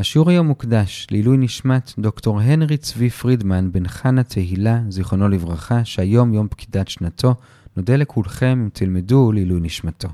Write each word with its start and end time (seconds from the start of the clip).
השיעור 0.00 0.30
היום 0.30 0.46
מוקדש 0.46 1.06
לעילוי 1.10 1.36
נשמת 1.36 1.92
דוקטור 1.98 2.40
הנרי 2.40 2.76
צבי 2.76 3.10
פרידמן 3.10 3.72
בן 3.72 3.88
חנה 3.88 4.22
תהילה, 4.22 4.80
זיכרונו 4.88 5.28
לברכה, 5.28 5.84
שהיום 5.84 6.34
יום 6.34 6.48
פקידת 6.48 6.88
שנתו. 6.88 7.34
נודה 7.76 7.96
לכולכם 7.96 8.60
אם 8.64 8.68
תלמדו 8.72 9.32
לעילוי 9.32 9.60
נשמתו. 9.60 10.08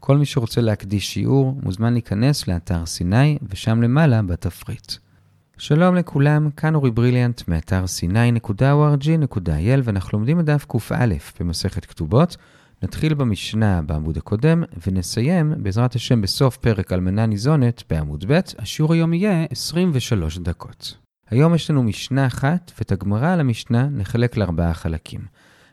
כל 0.00 0.16
מי 0.16 0.26
שרוצה 0.26 0.60
להקדיש 0.60 1.14
שיעור 1.14 1.58
מוזמן 1.62 1.92
להיכנס 1.92 2.48
לאתר 2.48 2.86
סיני 2.86 3.38
ושם 3.50 3.82
למעלה 3.82 4.22
בתפריט. 4.22 4.92
שלום 5.58 5.94
לכולם, 5.94 6.50
כאן 6.50 6.74
אורי 6.74 6.90
בריליאנט 6.90 7.42
מאתר 7.48 7.84
sny.org.il 7.84 9.80
ואנחנו 9.84 10.18
לומדים 10.18 10.40
את 10.40 10.44
דף 10.44 10.64
קא 10.68 11.06
במסכת 11.40 11.84
כתובות. 11.84 12.36
נתחיל 12.82 13.14
במשנה 13.14 13.82
בעמוד 13.82 14.16
הקודם 14.16 14.62
ונסיים 14.86 15.54
בעזרת 15.56 15.94
השם 15.94 16.20
בסוף 16.20 16.56
פרק 16.56 16.92
אלמנה 16.92 17.26
ניזונת 17.26 17.82
בעמוד 17.90 18.24
ב', 18.28 18.40
השיעור 18.58 18.92
היום 18.92 19.14
יהיה 19.14 19.46
23 19.50 20.38
דקות. 20.38 20.96
היום 21.30 21.54
יש 21.54 21.70
לנו 21.70 21.82
משנה 21.82 22.26
אחת 22.26 22.72
ואת 22.78 22.92
הגמרא 22.92 23.32
על 23.32 23.40
המשנה 23.40 23.88
נחלק 23.90 24.36
לארבעה 24.36 24.74
חלקים. 24.74 25.20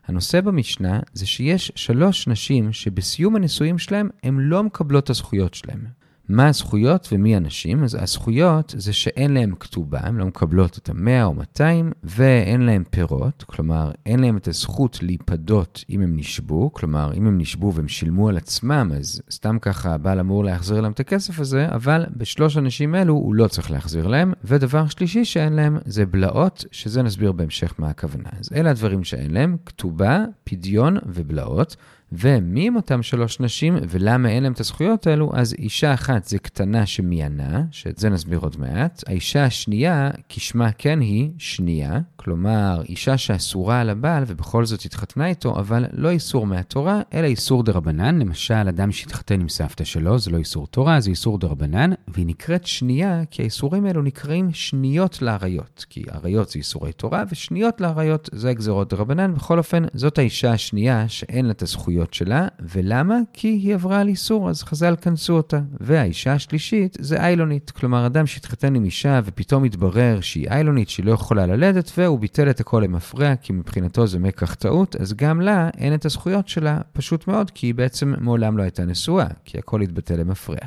הנושא 0.06 0.42
במשנה 0.42 1.00
זה 1.14 1.28
שיש 1.28 1.72
שלוש 1.76 2.28
נשים 2.28 2.74
שבסיום 2.74 3.36
הנישואים 3.36 3.78
שלהם 3.78 4.10
הן 4.24 4.38
לא 4.40 4.64
מקבלות 4.64 5.04
את 5.04 5.10
הזכויות 5.10 5.54
שלהם. 5.54 5.99
מה 6.30 6.48
הזכויות 6.48 7.10
ומי 7.12 7.36
הנשים? 7.36 7.84
אז 7.84 7.98
הזכויות 8.02 8.74
זה 8.78 8.94
שאין 8.94 9.34
להם 9.34 9.54
כתובה, 9.60 10.00
הן 10.04 10.16
לא 10.16 10.26
מקבלות 10.26 10.78
את 10.78 10.90
המאה 10.90 11.24
או 11.24 11.34
200, 11.34 11.92
ואין 12.04 12.62
להם 12.62 12.84
פירות, 12.90 13.44
כלומר, 13.48 13.92
אין 14.06 14.20
להם 14.20 14.38
את 14.38 14.48
הזכות 14.48 15.04
להיפדות 15.04 15.86
אם 15.90 16.02
הם 16.02 16.18
נשבו, 16.18 16.74
כלומר, 16.74 17.14
אם 17.14 17.28
הם 17.28 17.38
נשבו 17.38 17.74
והם 17.74 17.88
שילמו 17.88 18.30
על 18.30 18.38
עצמם, 18.38 18.92
אז 18.98 19.22
סתם 19.32 19.58
ככה 19.62 19.94
הבעל 19.94 20.20
אמור 20.20 20.44
להחזיר 20.44 20.82
להם 20.82 20.92
את 20.92 21.00
הכסף 21.00 21.40
הזה, 21.40 21.68
אבל 21.70 22.06
בשלוש 22.18 22.58
הנשים 22.58 22.96
אלו 22.96 23.14
הוא 23.14 23.36
לא 23.36 23.48
צריך 23.48 23.72
להחזיר 23.72 24.08
להם. 24.08 24.34
ודבר 24.44 24.88
שלישי 24.88 25.26
שאין 25.26 25.54
להם 25.54 25.78
זה 25.86 26.06
בלעות, 26.06 26.66
שזה 26.72 27.02
נסביר 27.02 27.32
בהמשך 27.32 27.74
מה 27.78 27.90
הכוונה. 27.90 28.30
אז 28.40 28.50
אלה 28.56 28.70
הדברים 28.70 29.04
שאין 29.04 29.34
להם, 29.34 29.58
כתובה, 29.66 30.26
פדיון 30.44 30.98
ובלעות. 31.06 31.76
ומי 32.12 32.68
הם 32.68 32.76
אותם 32.76 33.04
שלוש 33.04 33.40
נשים 33.40 33.78
ולמה 33.90 34.30
אין 34.30 34.44
להם 34.44 34.52
את 34.52 34.60
הזכויות 34.60 35.08
האלו? 35.08 35.32
אז 35.34 35.54
אישה 35.54 35.94
אחת 35.94 36.26
זה 36.26 36.40
קטנה 36.40 36.86
שמיינה, 36.86 37.64
שאת 37.72 37.98
זה 37.98 38.10
נסביר 38.10 38.40
עוד 38.40 38.56
מעט. 38.60 39.04
האישה 39.08 39.44
השנייה, 39.44 40.12
כשמה 40.30 40.72
כן 40.72 41.00
היא, 41.00 41.32
שנייה, 41.38 42.00
כלומר, 42.16 42.82
אישה 42.90 43.18
שאסורה 43.18 43.82
על 43.82 43.90
הבעל 43.90 44.24
ובכל 44.28 44.66
זאת 44.66 44.86
התחתנה 44.86 45.28
איתו, 45.28 45.60
אבל 45.60 45.86
לא 45.94 46.10
איסור 46.10 46.48
מהתורה, 46.48 47.02
אלא 47.14 47.28
איסור 47.28 47.64
דרבנן. 47.64 48.20
למשל, 48.20 48.54
אדם 48.54 48.92
שהתחתן 48.92 49.42
עם 49.42 49.50
סבתא 49.50 49.84
שלו, 49.84 50.20
זה 50.20 50.32
לא 50.32 50.38
איסור 50.38 50.68
תורה, 50.68 51.00
זה 51.00 51.10
איסור 51.10 51.38
דרבנן, 51.38 51.92
והיא 52.08 52.26
נקראת 52.26 52.66
שנייה, 52.66 53.22
כי 53.32 53.42
האיסורים 53.42 53.86
האלו 53.86 54.02
נקראים 54.02 54.54
שניות 54.54 55.22
לאריות. 55.22 55.86
כי 55.90 56.04
אריות 56.14 56.50
זה 56.50 56.60
איסורי 56.60 56.94
תורה, 56.94 57.24
ושניות 57.32 57.82
לאריות 57.82 58.30
זה 58.34 58.54
גזרות 58.54 58.90
דרבנן. 58.90 59.34
בכל 59.34 59.58
אופן, 59.58 59.84
זאת 59.94 60.18
האישה 60.18 60.52
השנייה 60.52 61.10
שאין 61.10 61.46
לה 61.46 61.52
את 61.52 61.62
הזכויות. 61.62 61.99
הזכויות 62.00 62.14
שלה, 62.14 62.48
ולמה? 62.60 63.20
כי 63.34 63.48
היא 63.48 63.74
עברה 63.74 64.00
על 64.00 64.08
איסור, 64.08 64.50
אז 64.50 64.64
חז"ל 64.64 64.96
כנסו 65.02 65.34
אותה. 65.34 65.60
והאישה 65.80 66.34
השלישית 66.34 66.98
זה 67.00 67.22
איילונית, 67.22 67.72
כלומר 67.72 68.06
אדם 68.06 68.28
שהתחתן 68.28 68.76
עם 68.76 68.86
אישה 68.86 69.22
ופתאום 69.26 69.64
התברר 69.64 70.22
שהיא 70.22 70.50
איילונית, 70.50 70.90
שהיא 70.90 71.06
לא 71.06 71.12
יכולה 71.12 71.46
ללדת, 71.46 71.92
והוא 71.98 72.20
ביטל 72.20 72.50
את 72.50 72.60
הכל 72.60 72.82
למפרע, 72.84 73.36
כי 73.36 73.54
מבחינתו 73.54 74.08
זה 74.08 74.20
מקח 74.20 74.54
טעות, 74.54 74.96
אז 74.96 75.14
גם 75.14 75.42
לה 75.42 75.70
אין 75.78 75.94
את 75.94 76.06
הזכויות 76.06 76.48
שלה, 76.48 76.80
פשוט 76.94 77.28
מאוד, 77.28 77.52
כי 77.52 77.68
היא 77.68 77.76
בעצם 77.76 78.14
מעולם 78.20 78.58
לא 78.58 78.64
הייתה 78.64 78.86
נשואה, 78.86 79.28
כי 79.46 79.58
הכל 79.58 79.82
התבטל 79.82 80.16
למפרע. 80.16 80.66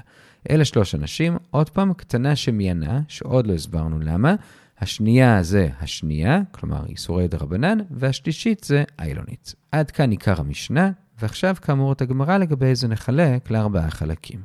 אלה 0.51 0.65
שלוש 0.65 0.95
אנשים, 0.95 1.37
עוד 1.51 1.71
פעם, 1.71 1.93
קטנה 1.93 2.37
שמיינה, 2.37 3.01
שעוד 3.09 3.47
לא 3.47 3.53
הסברנו 3.53 4.01
למה. 4.01 4.35
השנייה 4.81 5.43
זה 5.43 5.69
השנייה, 5.81 6.41
כלומר 6.51 6.87
איסורי 6.89 7.29
דרבנן, 7.29 7.79
והשלישית 7.91 8.65
זה 8.65 8.85
איילונית. 8.99 9.55
עד 9.73 9.91
כאן 9.91 10.11
עיקר 10.11 10.41
המשנה, 10.41 10.91
ועכשיו 11.23 11.57
כאמור 11.63 11.93
את 11.93 12.03
הגמרא 12.03 12.39
לגבי 12.39 12.75
זה 12.75 12.89
נחלק 12.89 13.51
לארבעה 13.51 13.91
חלקים. 13.91 14.41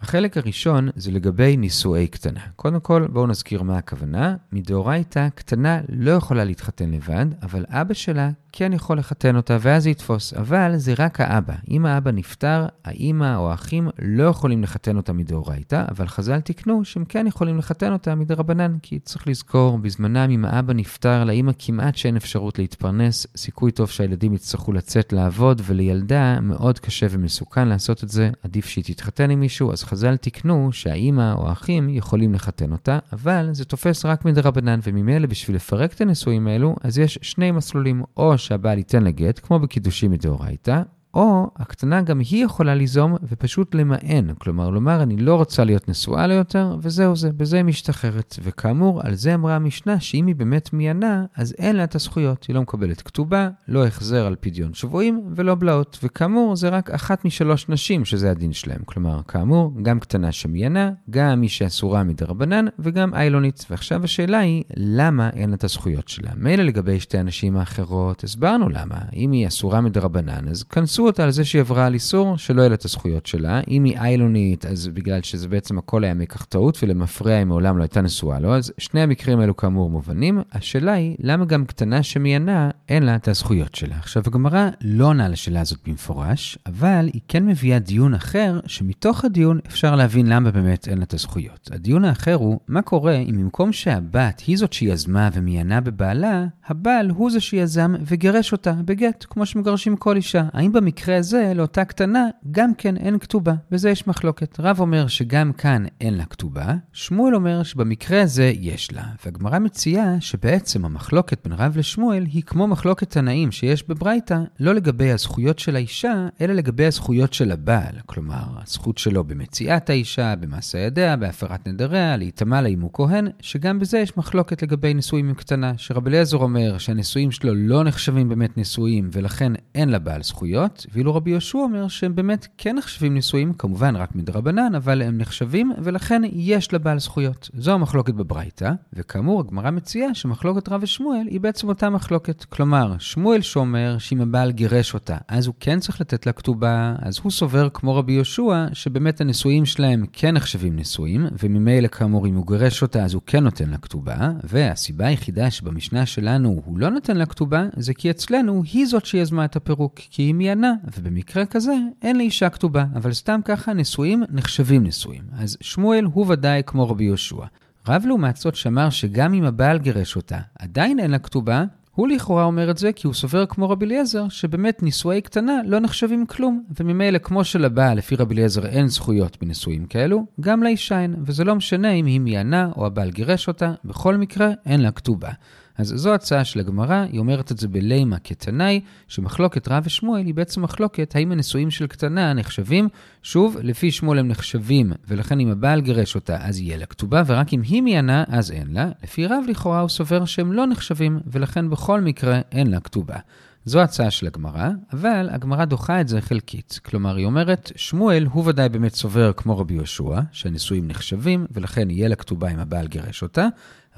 החלק 0.00 0.36
הראשון 0.36 0.88
זה 0.96 1.10
לגבי 1.10 1.56
נישואי 1.56 2.08
קטנה. 2.08 2.40
קודם 2.56 2.80
כל, 2.80 3.06
בואו 3.12 3.26
נזכיר 3.26 3.62
מה 3.62 3.78
הכוונה. 3.78 4.36
מדאורייתא, 4.52 5.28
קטנה 5.34 5.80
לא 5.88 6.10
יכולה 6.10 6.44
להתחתן 6.44 6.90
לבד, 6.90 7.26
אבל 7.42 7.64
אבא 7.68 7.94
שלה 7.94 8.30
כן 8.52 8.72
יכול 8.72 8.98
לחתן 8.98 9.36
אותה, 9.36 9.56
ואז 9.60 9.82
זה 9.82 9.90
יתפוס. 9.90 10.34
אבל 10.34 10.76
זה 10.76 10.94
רק 10.98 11.20
האבא. 11.20 11.54
אם 11.70 11.86
האבא 11.86 12.10
נפטר, 12.10 12.66
האימא 12.84 13.36
או 13.36 13.50
האחים 13.50 13.88
לא 14.02 14.24
יכולים 14.24 14.62
לחתן 14.62 14.96
אותה 14.96 15.12
מדאורייתא, 15.12 15.84
אבל 15.90 16.08
חז"ל 16.08 16.40
תיקנו 16.40 16.84
שהם 16.84 17.04
כן 17.04 17.26
יכולים 17.26 17.58
לחתן 17.58 17.92
אותה 17.92 18.14
מדרבנן, 18.14 18.78
כי 18.82 18.98
צריך 18.98 19.28
לזכור, 19.28 19.78
בזמנם 19.78 20.30
אם 20.30 20.44
האבא 20.44 20.72
נפטר, 20.72 21.24
לאימא 21.24 21.52
כמעט 21.58 21.96
שאין 21.96 22.16
אפשרות 22.16 22.58
להתפרנס, 22.58 23.26
סיכוי 23.36 23.72
טוב 23.72 23.90
שהילדים 23.90 24.34
יצטרכו 24.34 24.72
לצאת 24.72 25.12
לעבוד, 25.12 25.62
ולילדה 25.64 26.40
מאוד 26.40 26.78
קשה 26.78 27.06
ומסוכן 27.10 27.68
לעשות 27.68 28.04
את 28.04 28.08
זה, 28.08 28.30
עדיף 28.42 28.66
שהיא 28.66 28.84
תתחתן 28.84 29.30
עם 29.30 29.40
מישהו, 29.40 29.72
אז 29.72 29.84
חז"ל 29.84 30.16
תיקנו 30.16 30.68
שהאימא 30.72 31.32
או 31.32 31.48
האחים 31.48 31.88
יכולים 31.88 32.34
לחתן 32.34 32.72
אותה, 32.72 32.98
אבל 33.12 33.48
זה 33.52 33.64
תופס 33.64 34.04
רק 34.04 34.24
מדרבנן, 34.24 34.80
וממילא 34.82 35.26
בשביל 35.26 35.56
לפרק 35.56 35.92
את 35.92 36.00
הנישואים 36.00 36.46
האלו, 36.46 36.76
אז 36.82 36.98
יש 36.98 37.18
שני 37.22 37.50
מסלולים, 37.50 38.02
או 38.16 38.34
שהבעל 38.40 38.78
ייתן 38.78 39.02
לה 39.02 39.10
גט, 39.10 39.38
כמו 39.38 39.58
בקידושים 39.58 40.10
מדאורייתא, 40.10 40.82
או 41.14 41.50
הקטנה 41.56 42.02
גם 42.02 42.18
היא 42.18 42.44
יכולה 42.44 42.74
ליזום 42.74 43.16
ופשוט 43.22 43.74
למען, 43.74 44.34
כלומר 44.38 44.70
לומר 44.70 45.02
אני 45.02 45.16
לא 45.16 45.34
רוצה 45.34 45.64
להיות 45.64 45.88
נשואה 45.88 46.26
לה 46.26 46.34
יותר, 46.34 46.76
וזהו 46.82 47.16
זה, 47.16 47.32
בזה 47.32 47.56
היא 47.56 47.64
משתחררת. 47.64 48.38
וכאמור, 48.42 49.00
על 49.04 49.14
זה 49.14 49.34
אמרה 49.34 49.56
המשנה 49.56 50.00
שאם 50.00 50.26
היא 50.26 50.36
באמת 50.36 50.72
מיינה, 50.72 51.24
אז 51.36 51.54
אין 51.58 51.76
לה 51.76 51.84
את 51.84 51.94
הזכויות. 51.94 52.44
היא 52.44 52.54
לא 52.54 52.62
מקבלת 52.62 53.02
כתובה, 53.02 53.48
לא 53.68 53.86
החזר 53.86 54.26
על 54.26 54.36
פדיון 54.40 54.74
שבויים 54.74 55.22
ולא 55.36 55.54
בלעות. 55.54 55.98
וכאמור, 56.02 56.56
זה 56.56 56.68
רק 56.68 56.90
אחת 56.90 57.24
משלוש 57.24 57.68
נשים 57.68 58.04
שזה 58.04 58.30
הדין 58.30 58.52
שלהם. 58.52 58.80
כלומר, 58.84 59.20
כאמור, 59.28 59.72
גם 59.82 60.00
קטנה 60.00 60.32
שמיינה, 60.32 60.90
גם 61.10 61.40
מי 61.40 61.48
שאסורה 61.48 62.02
מדרבנן 62.02 62.64
וגם 62.78 63.14
איילונית. 63.14 63.66
ועכשיו 63.70 64.04
השאלה 64.04 64.38
היא, 64.38 64.62
למה 64.76 65.30
אין 65.30 65.50
לה 65.50 65.56
את 65.56 65.64
הזכויות 65.64 66.08
שלה? 66.08 66.30
מילא 66.36 66.62
לגבי 66.62 67.00
שתי 67.00 67.18
הנשים 67.18 67.56
האחרות, 67.56 68.24
הסברנו 68.24 68.68
למה. 68.68 68.98
אם 69.16 69.32
היא 69.32 69.46
אסורה 69.46 69.80
מדרבנן, 69.80 70.48
אז 70.48 70.62
כנסו 70.62 70.99
תפסו 71.00 71.06
אותה 71.06 71.24
על 71.24 71.30
זה 71.30 71.44
שהיא 71.44 71.60
עברה 71.60 71.86
על 71.86 71.94
איסור, 71.94 72.36
שלא 72.38 72.60
יהיה 72.60 72.68
לה 72.68 72.74
את 72.74 72.84
הזכויות 72.84 73.26
שלה. 73.26 73.60
אם 73.68 73.84
היא 73.84 73.98
איילונית, 73.98 74.66
אז 74.66 74.88
בגלל 74.88 75.22
שזה 75.22 75.48
בעצם 75.48 75.78
הכל 75.78 76.04
היה 76.04 76.14
מקח 76.14 76.44
טעות, 76.44 76.78
ולמפרע 76.82 77.32
היא 77.32 77.44
מעולם 77.44 77.78
לא 77.78 77.82
הייתה 77.82 78.00
נשואה 78.00 78.40
לו, 78.40 78.54
אז 78.54 78.72
שני 78.78 79.00
המקרים 79.00 79.40
האלו 79.40 79.56
כאמור 79.56 79.90
מובנים. 79.90 80.40
השאלה 80.52 80.92
היא, 80.92 81.16
למה 81.20 81.44
גם 81.44 81.64
קטנה 81.64 82.02
שמיינה, 82.02 82.70
אין 82.88 83.02
לה 83.02 83.16
את 83.16 83.28
הזכויות 83.28 83.74
שלה? 83.74 83.96
עכשיו, 83.96 84.22
הגמרא 84.26 84.68
לא 84.80 85.06
עונה 85.06 85.28
לשאלה 85.28 85.60
הזאת 85.60 85.78
במפורש, 85.86 86.58
אבל 86.66 87.10
היא 87.12 87.20
כן 87.28 87.46
מביאה 87.46 87.78
דיון 87.78 88.14
אחר, 88.14 88.60
שמתוך 88.66 89.24
הדיון 89.24 89.58
אפשר 89.66 89.96
להבין 89.96 90.26
למה 90.26 90.50
באמת 90.50 90.88
אין 90.88 90.98
לה 90.98 91.04
את 91.04 91.14
הזכויות. 91.14 91.70
הדיון 91.72 92.04
האחר 92.04 92.34
הוא, 92.34 92.58
מה 92.68 92.82
קורה 92.82 93.16
אם 93.16 93.36
במקום 93.38 93.72
שהבת 93.72 94.42
היא 94.46 94.56
זאת 94.56 94.72
שיזמה 94.72 95.28
ומיינה 95.32 95.80
בבעלה, 95.80 96.46
הבעל 96.66 97.10
הוא 97.10 97.30
זה 97.30 97.40
שיזם 97.40 97.94
וגירש 98.06 98.52
אותה 98.52 98.72
בגט, 98.72 99.26
כמו 99.30 99.46
שמגרשים 99.46 99.96
כל 99.96 100.16
אישה. 100.16 100.44
האם 100.52 100.72
במקרה 100.90 101.16
הזה, 101.16 101.52
לאותה 101.54 101.84
קטנה, 101.84 102.26
גם 102.50 102.74
כן 102.74 102.96
אין 102.96 103.18
כתובה. 103.18 103.54
בזה 103.70 103.90
יש 103.90 104.06
מחלוקת. 104.06 104.60
רב 104.60 104.80
אומר 104.80 105.06
שגם 105.06 105.52
כאן 105.52 105.84
אין 106.00 106.14
לה 106.14 106.24
כתובה, 106.24 106.74
שמואל 106.92 107.34
אומר 107.34 107.62
שבמקרה 107.62 108.22
הזה 108.22 108.52
יש 108.60 108.92
לה. 108.92 109.04
והגמרא 109.24 109.58
מציעה 109.58 110.20
שבעצם 110.20 110.84
המחלוקת 110.84 111.38
בין 111.44 111.52
רב 111.52 111.76
לשמואל 111.76 112.24
היא 112.24 112.42
כמו 112.42 112.66
מחלוקת 112.66 113.10
תנאים 113.10 113.52
שיש 113.52 113.88
בברייתא, 113.88 114.38
לא 114.60 114.74
לגבי 114.74 115.12
הזכויות 115.12 115.58
של 115.58 115.76
האישה, 115.76 116.28
אלא 116.40 116.52
לגבי 116.52 116.86
הזכויות 116.86 117.32
של 117.32 117.52
הבעל. 117.52 117.94
כלומר, 118.06 118.42
הזכות 118.62 118.98
שלו 118.98 119.24
במציאת 119.24 119.90
האישה, 119.90 120.36
במעשה 120.36 120.78
ידיה, 120.78 121.16
בהפרת 121.16 121.68
נדריה, 121.68 122.16
להיטמע 122.16 122.60
לה 122.60 122.68
אם 122.68 122.80
הוא 122.80 122.90
כהן, 122.92 123.28
שגם 123.40 123.78
בזה 123.78 123.98
יש 123.98 124.16
מחלוקת 124.16 124.62
לגבי 124.62 124.94
נישואים 124.94 125.28
עם 125.28 125.34
קטנה. 125.34 125.72
שרב 125.76 126.06
אליעזר 126.06 126.38
אומר 126.38 126.78
שהנישואים 126.78 127.30
שלו 127.30 127.54
לא 127.54 127.84
נחשבים 127.84 128.28
באמת 128.28 128.56
נישואים, 128.56 129.10
ולכן 129.12 129.52
אין 129.74 129.88
לבעל 129.88 130.22
זכויות. 130.22 130.79
ואילו 130.92 131.14
רבי 131.14 131.30
יהושע 131.30 131.58
אומר 131.58 131.88
שהם 131.88 132.14
באמת 132.14 132.46
כן 132.58 132.76
נחשבים 132.76 133.14
נישואים, 133.14 133.52
כמובן 133.52 133.96
רק 133.96 134.14
מדרבנן, 134.14 134.74
אבל 134.74 135.02
הם 135.02 135.18
נחשבים, 135.18 135.72
ולכן 135.78 136.22
יש 136.32 136.74
לבעל 136.74 136.98
זכויות. 136.98 137.50
זו 137.54 137.72
המחלוקת 137.72 138.14
בברייתא, 138.14 138.72
וכאמור, 138.92 139.40
הגמרא 139.40 139.70
מציעה 139.70 140.14
שמחלוקת 140.14 140.68
רב 140.68 140.80
ושמואל 140.82 141.26
היא 141.26 141.40
בעצם 141.40 141.68
אותה 141.68 141.90
מחלוקת. 141.90 142.44
כלומר, 142.44 142.94
שמואל 142.98 143.40
שאומר 143.40 143.96
שאם 143.98 144.20
הבעל 144.20 144.52
גירש 144.52 144.94
אותה, 144.94 145.16
אז 145.28 145.46
הוא 145.46 145.54
כן 145.60 145.80
צריך 145.80 146.00
לתת 146.00 146.26
לה 146.26 146.32
כתובה, 146.32 146.94
אז 146.98 147.18
הוא 147.22 147.32
סובר 147.32 147.68
כמו 147.74 147.96
רבי 147.96 148.12
יהושע, 148.12 148.66
שבאמת 148.72 149.20
הנישואים 149.20 149.66
שלהם 149.66 150.04
כן 150.12 150.34
נחשבים 150.34 150.76
נישואים, 150.76 151.26
וממילא 151.42 151.88
כאמור, 151.88 152.26
אם 152.26 152.34
הוא 152.34 152.46
גירש 152.46 152.82
אותה, 152.82 153.04
אז 153.04 153.14
הוא 153.14 153.22
כן 153.26 153.44
נותן 153.44 153.70
לה 153.70 153.78
כתובה, 153.78 154.30
והסיבה 154.44 155.06
היחידה 155.06 155.50
שבמשנה 155.50 156.06
שלנו 156.06 156.62
הוא 156.64 156.78
לא 156.78 156.90
נותן 156.90 157.16
לה 157.16 157.26
כתובה, 157.26 157.64
זה 157.76 157.94
כי 157.94 158.10
אצלנו 158.10 158.62
היא 158.72 158.86
זאת 158.86 159.06
שיזמה 159.06 159.44
את 159.44 159.56
הפירוק, 159.56 159.94
כי 160.10 160.22
היא 160.22 160.34
מיינה 160.34 160.69
קטנה, 160.78 160.90
ובמקרה 160.98 161.46
כזה 161.46 161.74
אין 162.02 162.18
לאישה 162.18 162.48
כתובה, 162.48 162.84
אבל 162.96 163.12
סתם 163.12 163.40
ככה 163.44 163.72
נשואים 163.72 164.22
נחשבים 164.30 164.84
נשואים. 164.84 165.22
אז 165.32 165.56
שמואל 165.60 166.04
הוא 166.04 166.26
ודאי 166.28 166.62
כמו 166.66 166.88
רבי 166.88 167.04
יהושע. 167.04 167.44
רב 167.88 168.02
לעומת 168.06 168.36
זאת 168.36 168.54
שאמר 168.54 168.90
שגם 168.90 169.34
אם 169.34 169.44
הבעל 169.44 169.78
גירש 169.78 170.16
אותה, 170.16 170.38
עדיין 170.58 170.98
אין 170.98 171.10
לה 171.10 171.18
כתובה, 171.18 171.64
הוא 171.94 172.08
לכאורה 172.08 172.44
אומר 172.44 172.70
את 172.70 172.78
זה 172.78 172.92
כי 172.92 173.06
הוא 173.06 173.14
סובר 173.14 173.46
כמו 173.46 173.70
רבי 173.70 173.86
אליעזר, 173.86 174.28
שבאמת 174.28 174.82
נישואי 174.82 175.20
קטנה 175.20 175.60
לא 175.66 175.80
נחשבים 175.80 176.26
כלום, 176.26 176.62
וממילא 176.80 177.18
כמו 177.18 177.44
שלבעל 177.44 177.98
לפי 177.98 178.16
רבי 178.16 178.34
אליעזר 178.34 178.66
אין 178.66 178.88
זכויות 178.88 179.36
בנישואים 179.40 179.86
כאלו, 179.86 180.26
גם 180.40 180.62
לאישה 180.62 181.00
אין, 181.00 181.14
וזה 181.22 181.44
לא 181.44 181.54
משנה 181.54 181.90
אם 181.90 182.06
היא 182.06 182.20
מיאנה 182.20 182.70
או 182.76 182.86
הבעל 182.86 183.10
גירש 183.10 183.48
אותה, 183.48 183.72
בכל 183.84 184.16
מקרה 184.16 184.50
אין 184.66 184.80
לה 184.80 184.90
כתובה. 184.90 185.30
אז 185.80 185.92
זו 185.96 186.14
הצעה 186.14 186.44
של 186.44 186.60
הגמרא, 186.60 187.04
היא 187.12 187.20
אומרת 187.20 187.52
את 187.52 187.58
זה 187.58 187.68
בלימה 187.68 188.18
כתנאי, 188.18 188.80
שמחלוקת 189.08 189.68
רב 189.68 189.82
ושמואל 189.86 190.26
היא 190.26 190.34
בעצם 190.34 190.62
מחלוקת 190.62 191.16
האם 191.16 191.32
הנישואים 191.32 191.70
של 191.70 191.86
קטנה 191.86 192.32
נחשבים. 192.32 192.88
שוב, 193.22 193.56
לפי 193.62 193.90
שמואל 193.90 194.18
הם 194.18 194.28
נחשבים, 194.28 194.92
ולכן 195.08 195.40
אם 195.40 195.50
הבעל 195.50 195.80
גירש 195.80 196.14
אותה 196.14 196.36
אז 196.40 196.60
יהיה 196.60 196.76
לה 196.76 196.86
כתובה, 196.86 197.22
ורק 197.26 197.54
אם 197.54 197.62
היא 197.62 197.82
מיינה 197.82 198.24
אז 198.28 198.50
אין 198.50 198.66
לה. 198.70 198.90
לפי 199.02 199.26
רב 199.26 199.44
לכאורה 199.48 199.80
הוא 199.80 199.88
סובר 199.88 200.24
שהם 200.24 200.52
לא 200.52 200.66
נחשבים, 200.66 201.20
ולכן 201.26 201.70
בכל 201.70 202.00
מקרה 202.00 202.40
אין 202.52 202.66
לה 202.66 202.80
כתובה. 202.80 203.16
זו 203.64 203.80
הצעה 203.80 204.10
של 204.10 204.26
הגמרא, 204.26 204.68
אבל 204.92 205.28
הגמרא 205.32 205.64
דוחה 205.64 206.00
את 206.00 206.08
זה 206.08 206.20
חלקית. 206.20 206.80
כלומר, 206.84 207.16
היא 207.16 207.26
אומרת, 207.26 207.72
שמואל 207.76 208.26
הוא 208.32 208.44
ודאי 208.46 208.68
באמת 208.68 208.94
סובר 208.94 209.32
כמו 209.32 209.58
רבי 209.58 209.74
יהושע, 209.74 210.20
שהנישואים 210.32 210.88
נחשבים, 210.88 211.46
ולכן 211.50 211.90
יהיה 211.90 212.08
לה 212.08 212.16
כתובה 212.16 212.50
אם 212.50 212.58
הבעל 212.58 212.86
גירש 212.86 213.22
אותה, 213.22 213.46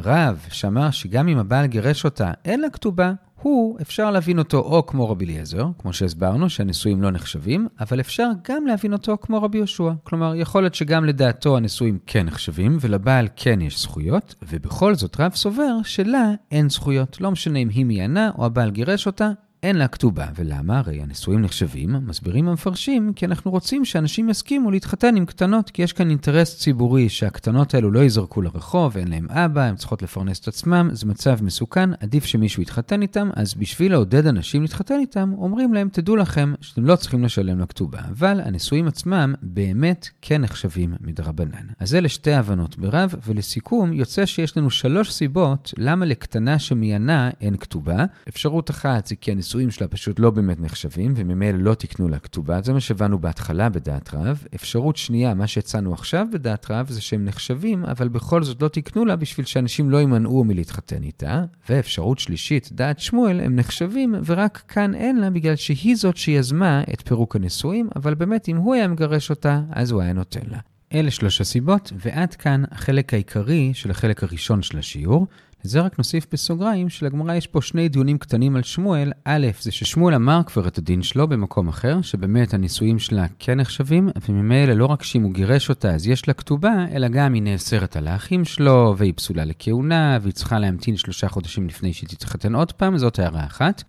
רב, 0.00 0.46
שאמר 0.48 0.90
שגם 0.90 1.28
אם 1.28 1.38
הבעל 1.38 1.66
גירש 1.66 2.04
אותה, 2.04 2.32
אין 2.44 2.60
לה 2.60 2.70
כתובה, 2.70 3.12
הוא, 3.42 3.78
אפשר 3.80 4.10
להבין 4.10 4.38
אותו 4.38 4.58
או 4.58 4.86
כמו 4.86 5.10
רבי 5.10 5.24
אליעזר, 5.24 5.66
כמו 5.78 5.92
שהסברנו, 5.92 6.50
שהנישואים 6.50 7.02
לא 7.02 7.10
נחשבים, 7.10 7.68
אבל 7.80 8.00
אפשר 8.00 8.28
גם 8.48 8.66
להבין 8.66 8.92
אותו 8.92 9.16
כמו 9.20 9.42
רבי 9.42 9.58
יהושע. 9.58 9.92
כלומר, 10.04 10.34
יכול 10.36 10.62
להיות 10.62 10.74
שגם 10.74 11.04
לדעתו 11.04 11.56
הנישואים 11.56 11.98
כן 12.06 12.26
נחשבים, 12.26 12.78
ולבעל 12.80 13.28
כן 13.36 13.60
יש 13.60 13.82
זכויות, 13.82 14.34
ובכל 14.48 14.94
זאת 14.94 15.20
רב 15.20 15.34
סובר 15.34 15.82
שלה 15.84 16.30
אין 16.50 16.68
זכויות. 16.68 17.20
לא 17.20 17.30
משנה 17.30 17.58
אם 17.58 17.68
היא 17.68 17.84
מיינה 17.84 18.30
או 18.38 18.46
הבעל 18.46 18.70
גירש 18.70 19.06
אותה, 19.06 19.30
אין 19.62 19.76
לה 19.76 19.88
כתובה. 19.88 20.26
ולמה? 20.36 20.78
הרי 20.78 21.02
הנישואים 21.02 21.42
נחשבים, 21.42 21.96
מסבירים 22.06 22.48
המפרשים, 22.48 23.12
כי 23.12 23.26
אנחנו 23.26 23.50
רוצים 23.50 23.84
שאנשים 23.84 24.30
יסכימו 24.30 24.70
להתחתן 24.70 25.16
עם 25.16 25.26
קטנות, 25.26 25.70
כי 25.70 25.82
יש 25.82 25.92
כאן 25.92 26.10
אינטרס 26.10 26.58
ציבורי 26.58 27.08
שהקטנות 27.08 27.74
האלו 27.74 27.90
לא 27.90 28.00
ייזרקו 28.00 28.42
לרחוב, 28.42 28.96
אין 28.96 29.08
להם 29.08 29.26
אבא, 29.30 29.62
הן 29.62 29.76
צריכות 29.76 30.02
לפרנס 30.02 30.40
את 30.40 30.48
עצמם, 30.48 30.88
זה 30.92 31.06
מצב 31.06 31.44
מסוכן, 31.44 31.90
עדיף 32.00 32.24
שמישהו 32.24 32.62
יתחתן 32.62 33.02
איתם, 33.02 33.30
אז 33.36 33.54
בשביל 33.54 33.92
לעודד 33.92 34.26
אנשים 34.26 34.62
להתחתן 34.62 34.98
איתם, 35.00 35.32
אומרים 35.38 35.74
להם, 35.74 35.88
תדעו 35.92 36.16
לכם 36.16 36.54
שאתם 36.60 36.84
לא 36.84 36.96
צריכים 36.96 37.24
לשלם 37.24 37.60
לכתובה. 37.60 38.00
אבל 38.10 38.40
הנישואים 38.44 38.88
עצמם 38.88 39.34
באמת 39.42 40.08
כן 40.22 40.40
נחשבים 40.40 40.94
מדרבנן. 41.00 41.66
אז 41.78 41.94
אלה 41.94 42.08
שתי 42.08 42.32
הבנות 42.32 42.78
ברב, 42.78 43.14
ולסיכום, 43.26 43.92
יוצא 43.92 44.26
שיש 44.26 44.56
לנו 44.56 44.70
שלוש 44.70 45.12
סיבות 45.12 45.74
למה 45.78 46.06
לקטנה 46.06 46.58
שמיינה 46.58 47.30
אין 47.40 47.56
כתובה. 47.56 48.04
אפשרות 48.28 48.70
אחת 48.70 49.06
זה 49.06 49.16
כי 49.16 49.32
הנישואים 49.32 49.51
שלה 49.70 49.88
פשוט 49.88 50.18
לא 50.18 50.30
באמת 50.30 50.60
נחשבים, 50.60 51.12
וממילא 51.16 51.58
לא 51.58 51.74
תקנו 51.74 52.08
לה 52.08 52.18
כתובה. 52.18 52.60
זה 52.62 52.72
מה 52.72 52.80
שהבנו 52.80 53.18
בהתחלה 53.18 53.68
בדעת 53.68 54.14
רב. 54.14 54.44
אפשרות 54.54 54.96
שנייה, 54.96 55.34
מה 55.34 55.46
שהצענו 55.46 55.92
עכשיו 55.92 56.26
בדעת 56.32 56.70
רב, 56.70 56.86
זה 56.88 57.00
שהם 57.00 57.24
נחשבים, 57.24 57.84
אבל 57.84 58.08
בכל 58.08 58.42
זאת 58.42 58.62
לא 58.62 58.68
תקנו 58.68 59.04
לה 59.04 59.16
בשביל 59.16 59.46
שאנשים 59.46 59.90
לא 59.90 59.96
יימנעו 59.96 60.44
מלהתחתן 60.44 61.02
איתה. 61.02 61.44
ואפשרות 61.68 62.18
שלישית, 62.18 62.68
דעת 62.72 62.98
שמואל, 62.98 63.40
הם 63.40 63.56
נחשבים, 63.56 64.14
ורק 64.24 64.62
כאן 64.68 64.94
אין 64.94 65.16
לה, 65.20 65.30
בגלל 65.30 65.56
שהיא 65.56 65.96
זאת 65.96 66.16
שיזמה 66.16 66.82
את 66.94 67.08
פירוק 67.08 67.36
הנישואים, 67.36 67.88
אבל 67.96 68.14
באמת, 68.14 68.48
אם 68.48 68.56
הוא 68.56 68.74
היה 68.74 68.88
מגרש 68.88 69.30
אותה, 69.30 69.60
אז 69.70 69.90
הוא 69.90 70.02
היה 70.02 70.12
נותן 70.12 70.46
לה. 70.50 70.58
אלה 70.94 71.10
שלוש 71.10 71.40
הסיבות, 71.40 71.92
ועד 71.96 72.34
כאן 72.34 72.62
החלק 72.70 73.14
העיקרי 73.14 73.70
של 73.74 73.90
החלק 73.90 74.22
הראשון 74.22 74.62
של 74.62 74.78
השיעור. 74.78 75.26
לזה 75.64 75.80
רק 75.80 75.98
נוסיף 75.98 76.26
בסוגריים 76.32 76.88
שלגמרא 76.88 77.34
יש 77.34 77.46
פה 77.46 77.62
שני 77.62 77.88
דיונים 77.88 78.18
קטנים 78.18 78.56
על 78.56 78.62
שמואל. 78.62 79.12
א', 79.24 79.46
זה 79.60 79.72
ששמואל 79.72 80.14
אמר 80.14 80.40
כבר 80.46 80.68
את 80.68 80.78
הדין 80.78 81.02
שלו 81.02 81.28
במקום 81.28 81.68
אחר, 81.68 82.02
שבאמת 82.02 82.54
הנישואים 82.54 82.98
שלה 82.98 83.26
כן 83.38 83.60
נחשבים, 83.60 84.08
וממילא 84.28 84.72
לא 84.72 84.86
רק 84.86 85.02
שאם 85.02 85.22
הוא 85.22 85.32
גירש 85.32 85.68
אותה 85.68 85.94
אז 85.94 86.06
יש 86.06 86.28
לה 86.28 86.34
כתובה, 86.34 86.86
אלא 86.92 87.08
גם 87.08 87.34
היא 87.34 87.42
נאסרת 87.42 87.96
על 87.96 88.08
האחים 88.08 88.44
שלו, 88.44 88.94
והיא 88.98 89.12
פסולה 89.16 89.44
לכהונה, 89.44 90.18
והיא 90.22 90.34
צריכה 90.34 90.58
להמתין 90.58 90.96
שלושה 90.96 91.28
חודשים 91.28 91.66
לפני 91.66 91.92
שהיא 91.92 92.08
תתחתן 92.08 92.54
עוד 92.54 92.72
פעם, 92.72 92.98
זאת 92.98 93.18
הערה 93.18 93.46
אחת. 93.46 93.82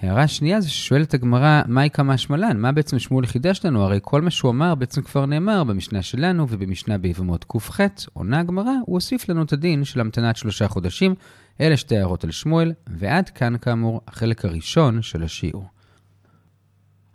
הערה 0.00 0.28
שנייה 0.28 0.60
זה 0.60 0.70
ששואלת 0.70 1.14
הגמרא, 1.14 1.62
מהי 1.66 1.90
כמה 1.90 2.18
שמלן? 2.18 2.56
מה 2.60 2.72
בעצם 2.72 2.98
שמואל 2.98 3.26
חידש 3.26 3.60
לנו? 3.64 3.82
הרי 3.82 3.98
כל 4.02 4.22
מה 4.22 4.30
שהוא 4.30 4.50
אמר 4.50 4.74
בעצם 4.74 5.02
כבר 5.02 5.26
נאמר 5.26 5.64
במשנה 5.64 6.02
שלנו 6.02 6.46
ובמשנה 6.50 6.98
ביבמות 6.98 7.44
ק"ח. 7.44 7.80
עונה 8.12 8.40
הגמרא, 8.40 8.72
הוא 8.86 8.96
הוסיף 8.96 9.28
לנו 9.28 9.42
את 9.42 9.52
הדין 9.52 9.84
של 9.84 10.00
המתנת 10.00 10.36
שלושה 10.36 10.68
חודשים. 10.68 11.14
אלה 11.60 11.76
שתי 11.76 11.96
הערות 11.96 12.24
על 12.24 12.30
שמואל, 12.30 12.72
ועד 12.86 13.28
כאן 13.28 13.58
כאמור 13.58 14.00
החלק 14.08 14.44
הראשון 14.44 15.02
של 15.02 15.22
השיעור. 15.22 15.75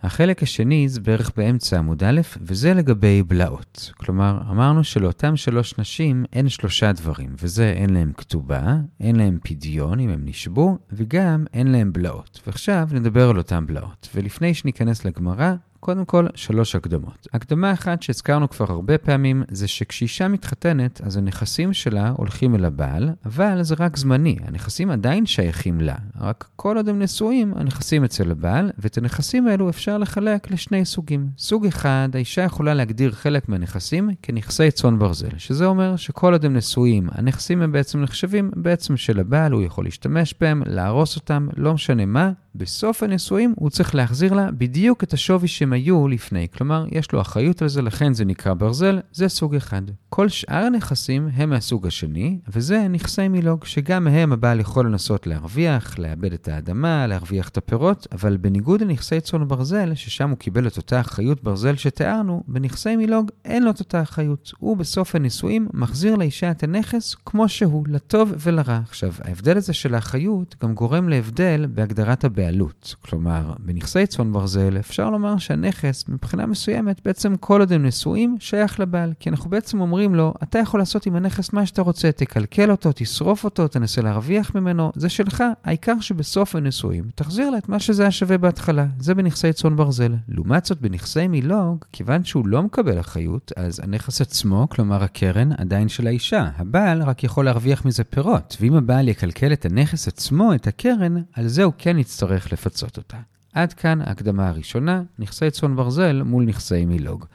החלק 0.03 0.43
השני 0.43 0.89
זה 0.89 1.01
בערך 1.01 1.31
באמצע 1.37 1.77
עמוד 1.77 2.03
א', 2.03 2.21
וזה 2.41 2.73
לגבי 2.73 3.23
בלעות. 3.23 3.91
כלומר, 3.97 4.41
אמרנו 4.49 4.83
שלאותם 4.83 5.35
שלוש 5.35 5.77
נשים 5.77 6.25
אין 6.33 6.49
שלושה 6.49 6.91
דברים, 6.91 7.35
וזה 7.41 7.69
אין 7.69 7.89
להם 7.89 8.11
כתובה, 8.17 8.75
אין 8.99 9.15
להם 9.15 9.37
פדיון 9.43 9.99
אם 9.99 10.09
הם 10.09 10.21
נשבו, 10.25 10.77
וגם 10.91 11.45
אין 11.53 11.67
להם 11.67 11.93
בלעות. 11.93 12.41
ועכשיו 12.47 12.87
נדבר 12.91 13.29
על 13.29 13.37
אותם 13.37 13.65
בלעות. 13.67 14.09
ולפני 14.15 14.53
שניכנס 14.53 15.05
לגמרא, 15.05 15.53
קודם 15.81 16.05
כל, 16.05 16.25
שלוש 16.35 16.75
הקדמות. 16.75 17.27
הקדמה 17.33 17.73
אחת 17.73 18.01
שהזכרנו 18.01 18.49
כבר 18.49 18.65
הרבה 18.69 18.97
פעמים, 18.97 19.43
זה 19.51 19.67
שכשאישה 19.67 20.27
מתחתנת, 20.27 21.01
אז 21.01 21.17
הנכסים 21.17 21.73
שלה 21.73 22.13
הולכים 22.17 22.55
אל 22.55 22.65
הבעל, 22.65 23.09
אבל 23.25 23.63
זה 23.63 23.75
רק 23.79 23.97
זמני. 23.97 24.37
הנכסים 24.43 24.89
עדיין 24.89 25.25
שייכים 25.25 25.81
לה, 25.81 25.95
רק 26.19 26.47
כל 26.55 26.77
עוד 26.77 26.89
הם 26.89 26.99
נשואים, 26.99 27.53
הנכסים 27.55 28.03
אצל 28.03 28.31
הבעל, 28.31 28.71
ואת 28.77 28.97
הנכסים 28.97 29.47
האלו 29.47 29.69
אפשר 29.69 29.97
לחלק 29.97 30.51
לשני 30.51 30.85
סוגים. 30.85 31.27
סוג 31.37 31.65
אחד, 31.65 32.09
האישה 32.13 32.41
יכולה 32.41 32.73
להגדיר 32.73 33.11
חלק 33.11 33.49
מהנכסים 33.49 34.09
כנכסי 34.21 34.71
צאן 34.71 34.99
ברזל, 34.99 35.37
שזה 35.37 35.65
אומר 35.65 35.95
שכל 35.95 36.33
עוד 36.33 36.45
הם 36.45 36.53
נשואים, 36.53 37.09
הנכסים 37.11 37.61
הם 37.61 37.71
בעצם 37.71 38.01
נחשבים 38.01 38.51
בעצם 38.55 38.97
של 38.97 39.19
הבעל, 39.19 39.51
הוא 39.51 39.61
יכול 39.63 39.85
להשתמש 39.85 40.33
בהם, 40.41 40.63
להרוס 40.65 41.15
אותם, 41.15 41.47
לא 41.57 41.73
משנה 41.73 42.05
מה, 42.05 42.31
בסוף 42.55 43.03
הנישואים 43.03 43.53
הוא 43.57 43.69
צריך 43.69 43.95
להחזיר 43.95 44.33
לה 44.33 44.51
בדיוק 44.51 45.03
את 45.03 45.13
השווי 45.13 45.47
שהם 45.71 45.73
היו 45.73 46.07
לפני. 46.07 46.47
כלומר, 46.57 46.85
יש 46.91 47.11
לו 47.11 47.21
אחריות 47.21 47.61
על 47.61 47.67
זה, 47.67 47.81
לכן 47.81 48.13
זה 48.13 48.25
נקרא 48.25 48.53
ברזל, 48.53 48.99
זה 49.11 49.29
סוג 49.29 49.55
אחד. 49.55 49.81
כל 50.09 50.29
שאר 50.29 50.63
הנכסים 50.65 51.29
הם 51.33 51.49
מהסוג 51.49 51.87
השני, 51.87 52.39
וזה 52.47 52.87
נכסי 52.87 53.27
מילוג, 53.27 53.65
שגם 53.65 54.03
מהם 54.03 54.33
הבעל 54.33 54.59
יכול 54.59 54.85
לנסות 54.85 55.27
להרוויח, 55.27 55.99
לאבד 55.99 56.33
את 56.33 56.47
האדמה, 56.47 57.07
להרוויח 57.07 57.49
את 57.49 57.57
הפירות, 57.57 58.07
אבל 58.11 58.37
בניגוד 58.37 58.81
לנכסי 58.81 59.21
צאן 59.21 59.47
ברזל, 59.47 59.93
ששם 59.95 60.29
הוא 60.29 60.37
קיבל 60.37 60.67
את 60.67 60.77
אותה 60.77 60.99
אחריות 60.99 61.43
ברזל 61.43 61.75
שתיארנו, 61.75 62.43
בנכסי 62.47 62.95
מילוג 62.95 63.31
אין 63.45 63.63
לו 63.63 63.71
את 63.71 63.79
אותה 63.79 64.01
אחריות. 64.01 64.51
הוא 64.59 64.77
בסוף 64.77 65.15
הנישואים 65.15 65.67
מחזיר 65.73 66.15
לאישה 66.15 66.51
את 66.51 66.63
הנכס 66.63 67.15
כמו 67.25 67.49
שהוא, 67.49 67.85
לטוב 67.87 68.33
ולרע. 68.39 68.79
עכשיו, 68.89 69.13
ההבדל 69.23 69.57
הזה 69.57 69.73
של 69.73 69.95
האחריות 69.95 70.55
גם 70.63 70.73
גורם 70.73 71.09
להבדל 71.09 71.65
בהגדרת 71.73 72.23
הבעל. 72.23 72.41
הבעלות. 72.41 72.95
כלומר, 73.01 73.53
בנכסי 73.59 74.07
צאן 74.07 74.31
ברזל 74.31 74.77
אפשר 74.79 75.09
לומר 75.09 75.37
שהנכס, 75.61 76.09
מבחינה 76.09 76.45
מסוימת, 76.45 77.01
בעצם 77.05 77.35
כל 77.35 77.59
עוד 77.59 77.73
הם 77.73 77.85
נשואים, 77.85 78.37
שייך 78.39 78.79
לבעל. 78.79 79.13
כי 79.19 79.29
אנחנו 79.29 79.49
בעצם 79.49 79.81
אומרים 79.81 80.15
לו, 80.15 80.33
אתה 80.43 80.59
יכול 80.59 80.79
לעשות 80.79 81.05
עם 81.05 81.15
הנכס 81.15 81.53
מה 81.53 81.65
שאתה 81.65 81.81
רוצה, 81.81 82.11
תקלקל 82.11 82.71
אותו, 82.71 82.89
תשרוף 82.95 83.43
אותו, 83.43 83.67
תנסה 83.67 84.01
להרוויח 84.01 84.55
ממנו, 84.55 84.91
זה 84.95 85.09
שלך, 85.09 85.43
העיקר 85.63 85.99
שבסוף 85.99 86.55
הנשואים, 86.55 87.03
תחזיר 87.15 87.49
לה 87.49 87.57
את 87.57 87.69
מה 87.69 87.79
שזה 87.79 88.03
היה 88.03 88.11
שווה 88.11 88.37
בהתחלה. 88.37 88.85
זה 88.99 89.15
בנכסי 89.15 89.53
צאן 89.53 89.75
ברזל. 89.75 90.15
לעומת 90.27 90.65
זאת, 90.65 90.81
בנכסי 90.81 91.27
מילוג, 91.27 91.85
כיוון 91.91 92.23
שהוא 92.23 92.47
לא 92.47 92.63
מקבל 92.63 92.99
אחריות, 92.99 93.51
אז 93.55 93.79
הנכס 93.83 94.21
עצמו, 94.21 94.67
כלומר 94.69 95.03
הקרן, 95.03 95.51
עדיין 95.57 95.89
של 95.89 96.07
האישה. 96.07 96.49
הבעל 96.57 97.03
רק 97.03 97.23
יכול 97.23 97.45
להרוויח 97.45 97.85
מזה 97.85 98.03
פירות, 98.03 98.57
ואם 98.61 98.75
הבעל 98.75 99.07
יקלקל 99.07 99.53
את 99.53 99.65
הנכס 99.65 100.07
עצמו, 100.07 100.53
את 100.53 100.67
הקרן, 100.67 101.15
על 101.33 101.47
זה 101.47 101.63
הוא 101.63 101.73
כן 101.77 101.97
יצטרך 101.97 102.53
לפצות 102.53 102.97
אותה. 102.97 103.17
עד 103.53 103.73
כאן 103.73 104.01
ההקדמה 104.01 104.49
הראשונה, 104.49 105.01
נכסי 105.19 105.51
צאן 105.51 105.75
ברזל 105.75 106.21
מול 106.23 106.43
נכסי 106.43 106.85
מילוג. 106.85 107.25